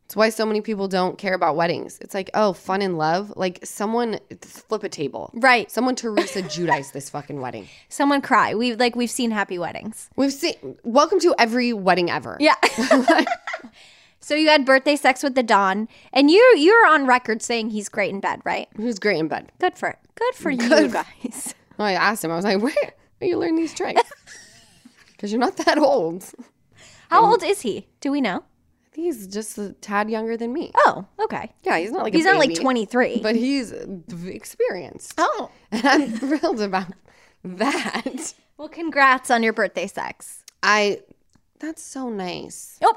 [0.06, 1.98] It's why so many people don't care about weddings.
[2.00, 3.32] It's like, oh, fun and love.
[3.34, 5.32] Like someone flip a table.
[5.34, 5.68] Right.
[5.68, 7.66] Someone Teresa Giudice this fucking wedding.
[7.88, 8.54] Someone cry.
[8.54, 10.08] We like we've seen happy weddings.
[10.14, 12.36] We've seen welcome to every wedding ever.
[12.38, 12.54] Yeah.
[14.20, 17.88] so you had birthday sex with the Don, and you you're on record saying he's
[17.88, 18.68] great in bed, right?
[18.76, 19.50] Who's great in bed.
[19.58, 19.98] Good for it.
[20.14, 21.52] good for you guys.
[21.78, 24.08] Well, I asked him, I was like, where where you learn these tricks?
[25.08, 26.32] Because you're not that old.
[27.10, 27.88] How old is he?
[28.00, 28.44] Do we know?
[28.96, 30.70] He's just a tad younger than me.
[30.74, 31.52] Oh, okay.
[31.64, 33.20] Yeah, he's not like a He's not like 23.
[33.20, 33.70] But he's
[34.24, 35.12] experienced.
[35.18, 35.50] oh.
[35.70, 36.94] And I'm thrilled about
[37.44, 38.32] that.
[38.56, 40.42] Well, congrats on your birthday sex.
[40.62, 41.02] I
[41.60, 42.78] that's so nice.
[42.82, 42.96] Oh.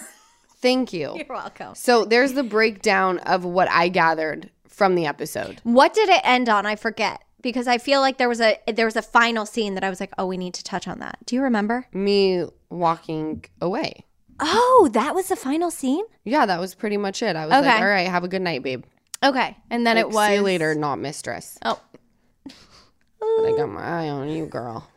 [0.62, 1.12] Thank you.
[1.14, 1.74] You're welcome.
[1.74, 5.60] So there's the breakdown of what I gathered from the episode.
[5.62, 6.64] What did it end on?
[6.64, 9.84] I forget because I feel like there was a there was a final scene that
[9.84, 11.86] I was like, "Oh, we need to touch on that." Do you remember?
[11.92, 14.06] Me walking away.
[14.40, 16.04] Oh, that was the final scene?
[16.24, 17.36] Yeah, that was pretty much it.
[17.36, 17.66] I was Okay.
[17.68, 18.84] like, all right, have a good night, babe.
[19.22, 19.56] Okay.
[19.70, 21.56] And then it was See you later, not mistress.
[21.64, 21.80] Oh.
[22.44, 24.88] But I got my eye on you, girl.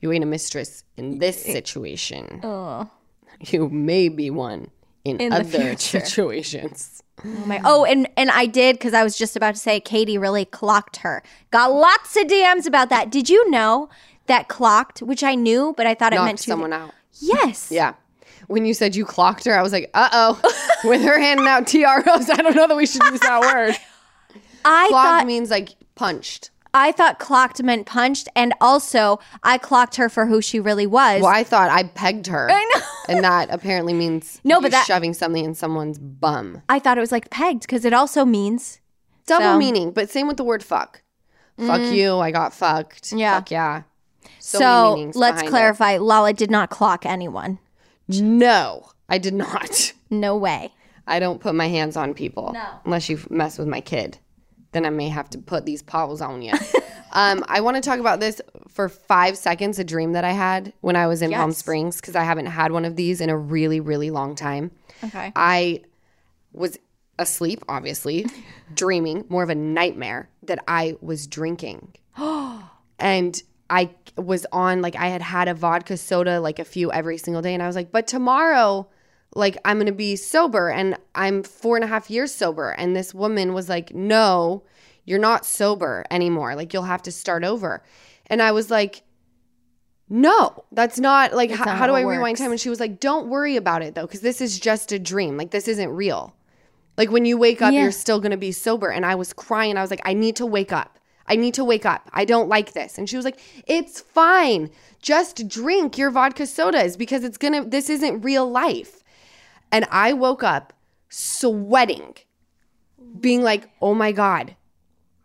[0.00, 2.40] You ain't a mistress in this situation.
[2.44, 2.88] Oh.
[3.40, 4.70] You may be one
[5.04, 6.00] in, In the other future.
[6.04, 7.02] situations.
[7.24, 10.18] Oh, my- oh, and and I did because I was just about to say Katie
[10.18, 11.22] really clocked her.
[11.50, 13.10] Got lots of DMs about that.
[13.10, 13.88] Did you know
[14.26, 16.92] that clocked, which I knew, but I thought it meant two someone out.
[17.20, 17.70] Yes.
[17.72, 17.94] Yeah.
[18.48, 20.40] When you said you clocked her, I was like, uh oh.
[20.84, 23.74] With her handing out TROs, I don't know that we should use that word.
[24.64, 26.50] I Clocked thought means like punched.
[26.74, 31.22] I thought clocked meant punched, and also I clocked her for who she really was.
[31.22, 32.48] Well, I thought I pegged her.
[32.50, 33.14] I know.
[33.14, 36.62] And that apparently means No, but that- shoving something in someone's bum.
[36.68, 38.80] I thought it was like pegged because it also means
[39.26, 39.58] Double So- Mm.
[39.58, 41.02] meaning, but same with the word fuck.
[41.58, 43.12] Fuck you, I got fucked.
[43.12, 43.34] Yeah.
[43.36, 43.82] Fuck yeah.
[44.38, 44.94] so.
[44.94, 45.50] meanings let's behind it.
[45.50, 45.96] clarify.
[45.96, 47.58] Lala did not clock anyone.
[48.08, 49.92] No, I did not.
[50.10, 50.72] No way.
[51.06, 52.52] I don't put my hands on people.
[52.52, 52.66] No.
[52.84, 54.18] Unless you mess with my kid.
[54.72, 56.52] Then I may have to put these paws on you.
[57.12, 60.72] um, I want to talk about this for five seconds, a dream that I had
[60.82, 63.36] when I was in Palm Springs, because I haven't had one of these in a
[63.36, 64.70] really, really long time.
[65.02, 65.32] Okay.
[65.34, 65.82] I
[66.52, 66.78] was
[67.18, 68.26] asleep, obviously,
[68.74, 71.94] dreaming, more of a nightmare that I was drinking.
[72.98, 77.18] and I was on, like, I had had a vodka soda, like a few every
[77.18, 77.54] single day.
[77.54, 78.88] And I was like, but tomorrow,
[79.34, 80.70] like, I'm going to be sober.
[80.70, 82.70] And I'm four and a half years sober.
[82.70, 84.64] And this woman was like, no,
[85.04, 86.54] You're not sober anymore.
[86.54, 87.82] Like you'll have to start over.
[88.26, 89.02] And I was like,
[90.10, 92.50] no, that's not like, That's h- not how do I it rewind time?
[92.50, 95.36] And she was like, don't worry about it though, because this is just a dream.
[95.36, 96.34] Like this isn't real.
[96.96, 97.82] Like when you wake up, Yeah.
[97.82, 98.88] you're still gonna be sober.
[98.88, 99.76] And I was crying.
[99.76, 100.97] I was like, I need to wake up.
[101.28, 102.08] I need to wake up.
[102.12, 102.98] I don't like this.
[102.98, 104.70] And she was like, It's fine.
[105.00, 109.02] Just drink your vodka sodas because it's gonna, this isn't real life.
[109.70, 110.72] And I woke up
[111.08, 112.14] sweating,
[113.20, 114.56] being like, Oh my God,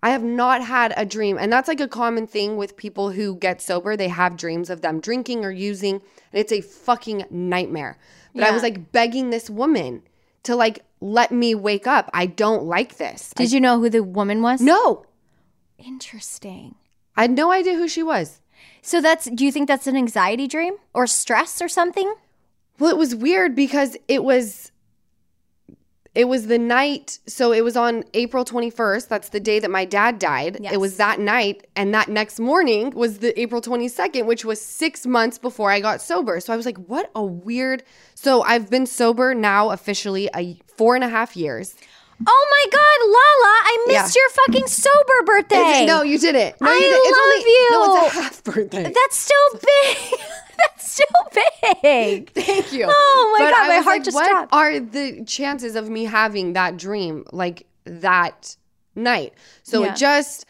[0.04, 1.38] I have not had a dream.
[1.40, 3.96] And that's like a common thing with people who get sober.
[3.96, 6.02] They have dreams of them drinking or using, and
[6.34, 7.98] it's a fucking nightmare.
[8.36, 10.04] But I was like begging this woman
[10.44, 12.10] to like let me wake up.
[12.14, 13.32] I don't like this.
[13.36, 14.62] Did you know who the woman was?
[14.62, 15.06] No,
[15.86, 16.76] Interesting.
[17.16, 18.42] I had no idea who she was.
[18.82, 22.14] So that's do you think that's an anxiety dream or stress or something?
[22.80, 24.72] Well, it was weird because it was
[26.16, 29.08] it was the night so it was on April 21st.
[29.08, 30.58] That's the day that my dad died.
[30.62, 30.74] Yes.
[30.74, 35.06] It was that night and that next morning was the April 22nd, which was 6
[35.06, 36.40] months before I got sober.
[36.40, 37.84] So I was like, what a weird.
[38.16, 41.76] So I've been sober now officially a four and a half years.
[42.26, 44.22] Oh my god, Lala, I missed Yeah.
[44.22, 45.84] your fucking sober birthday.
[45.84, 46.56] It- no, you did it.
[46.62, 46.92] No, I you did.
[46.94, 47.70] It's love only, you.
[47.72, 48.84] No, it's a half birthday.
[48.84, 50.20] That's still big.
[50.58, 51.42] That's still
[51.82, 52.30] big.
[52.34, 52.86] Thank you.
[52.88, 54.54] Oh my But God, my heart like, just what stopped.
[54.54, 58.56] are the chances of me having that dream like that
[58.96, 59.34] night?
[59.64, 59.92] So Yeah.
[59.92, 60.46] it just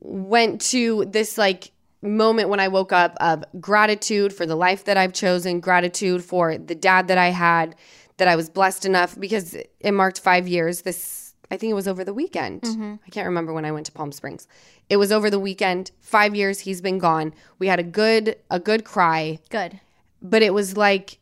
[0.00, 4.96] went to this like moment when I woke up of gratitude for the life that
[4.96, 7.74] I've chosen, gratitude for the dad that I had,
[8.18, 10.82] that I was blessed enough because it marked five years.
[10.82, 12.60] This I think it was over the weekend.
[12.62, 12.94] Mm-hmm.
[13.06, 14.46] I can't remember when I went to Palm Springs.
[14.90, 15.90] It was over the weekend.
[16.00, 17.32] Five years he's been gone.
[17.58, 19.80] We had a good a good cry Good.
[20.20, 21.18] but it was like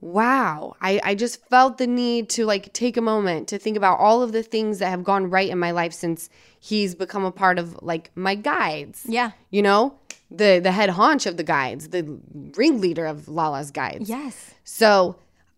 [0.00, 3.98] wow I, I just felt the need to like take a moment to think about
[3.98, 6.28] all of the things that have gone right in my life since
[6.60, 9.30] he's become a part of like my guides Yeah.
[9.50, 9.94] you know
[10.30, 12.18] the the head haunch of the guides the
[12.54, 14.52] ringleader of lala's guides Yes.
[14.62, 15.16] so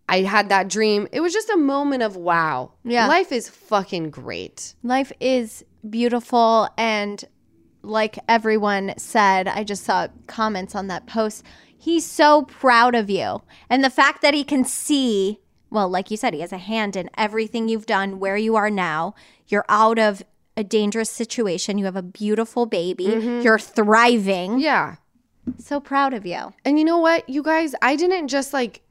[0.09, 3.07] i had that dream it was just a moment of wow Yeah.
[3.07, 7.23] life is fucking great Life is beautiful and
[7.83, 11.43] like everyone said, I just saw comments on that post.
[11.77, 13.43] He's so proud of you.
[13.69, 15.39] And the fact that he can see,
[15.69, 18.69] well, like you said, he has a hand in everything you've done, where you are
[18.69, 19.13] now.
[19.47, 20.21] You're out of
[20.57, 21.77] a dangerous situation.
[21.77, 23.05] You have a beautiful baby.
[23.05, 23.41] Mm-hmm.
[23.41, 24.59] You're thriving.
[24.59, 24.95] yeah
[25.57, 26.53] So proud of you.
[26.65, 28.81] And you know what, you guys, I didn't just like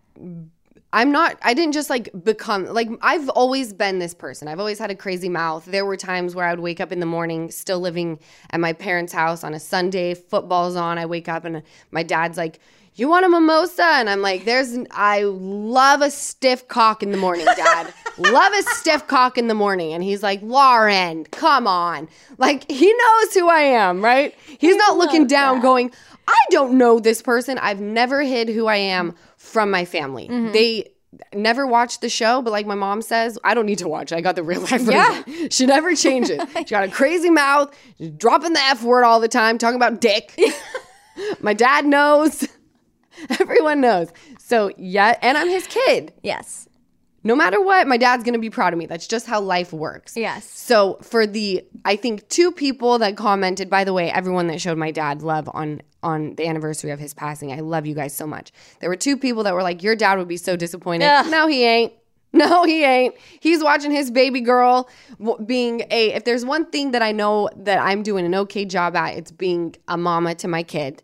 [0.96, 4.48] I'm not I didn't just like become like I've always been this person.
[4.48, 5.66] I've always had a crazy mouth.
[5.66, 8.18] There were times where I would wake up in the morning still living
[8.48, 10.96] at my parents' house on a Sunday, football's on.
[10.96, 12.60] I wake up and my dad's like,
[12.94, 17.18] "You want a mimosa?" And I'm like, "There's I love a stiff cock in the
[17.18, 17.92] morning, dad.
[18.18, 22.90] love a stiff cock in the morning." And he's like, "Lauren, come on." Like he
[22.90, 24.34] knows who I am, right?
[24.58, 25.92] He's not looking down going,
[26.28, 27.58] I don't know this person.
[27.58, 29.14] I've never hid who I am
[29.46, 30.28] from my family.
[30.28, 30.52] Mm-hmm.
[30.52, 30.90] They
[31.34, 34.12] never watched the show, but like my mom says, I don't need to watch.
[34.12, 34.16] it.
[34.16, 35.48] I got the real life version.
[35.50, 36.40] She never changes.
[36.56, 37.74] She got a crazy mouth,
[38.16, 40.38] dropping the F word all the time, talking about dick.
[41.40, 42.46] my dad knows.
[43.40, 44.08] Everyone knows.
[44.38, 46.12] So yeah, and I'm his kid.
[46.22, 46.68] Yes.
[47.24, 48.86] No matter what, my dad's gonna be proud of me.
[48.86, 50.16] That's just how life works.
[50.16, 50.44] Yes.
[50.48, 54.78] So for the I think two people that commented, by the way, everyone that showed
[54.78, 57.52] my dad love on on the anniversary of his passing.
[57.52, 58.52] I love you guys so much.
[58.80, 61.06] There were two people that were like, Your dad would be so disappointed.
[61.06, 61.26] Ugh.
[61.30, 61.92] No, he ain't.
[62.32, 63.14] No, he ain't.
[63.40, 64.90] He's watching his baby girl
[65.46, 66.12] being a.
[66.12, 69.32] If there's one thing that I know that I'm doing an okay job at, it's
[69.32, 71.02] being a mama to my kid.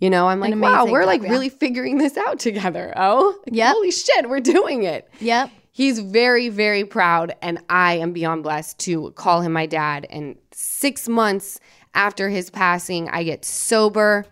[0.00, 1.30] You know, I'm like, wow, we're job, like yeah.
[1.30, 2.92] really figuring this out together.
[2.96, 3.72] Oh, Like, Yep.
[3.74, 5.08] holy shit, we're doing it.
[5.20, 5.50] Yep.
[5.70, 10.06] He's very, very proud, and I am beyond blessed to call him my dad.
[10.10, 11.60] And six months
[11.94, 14.26] after his passing, I get sober.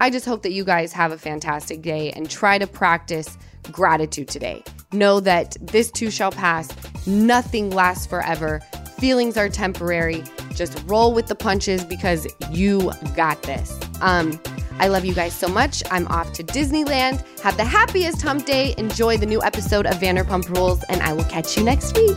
[0.00, 3.36] I just hope that you guys have a fantastic day and try to practice
[3.70, 4.64] gratitude today.
[4.92, 6.70] Know that this too shall pass.
[7.06, 8.60] Nothing lasts forever.
[8.98, 10.24] Feelings are temporary.
[10.54, 13.78] Just roll with the punches because you got this.
[14.00, 14.40] Um,
[14.78, 15.82] I love you guys so much.
[15.90, 17.22] I'm off to Disneyland.
[17.40, 18.74] Have the happiest hump day.
[18.78, 22.16] Enjoy the new episode of Vanderpump Rules, and I will catch you next week.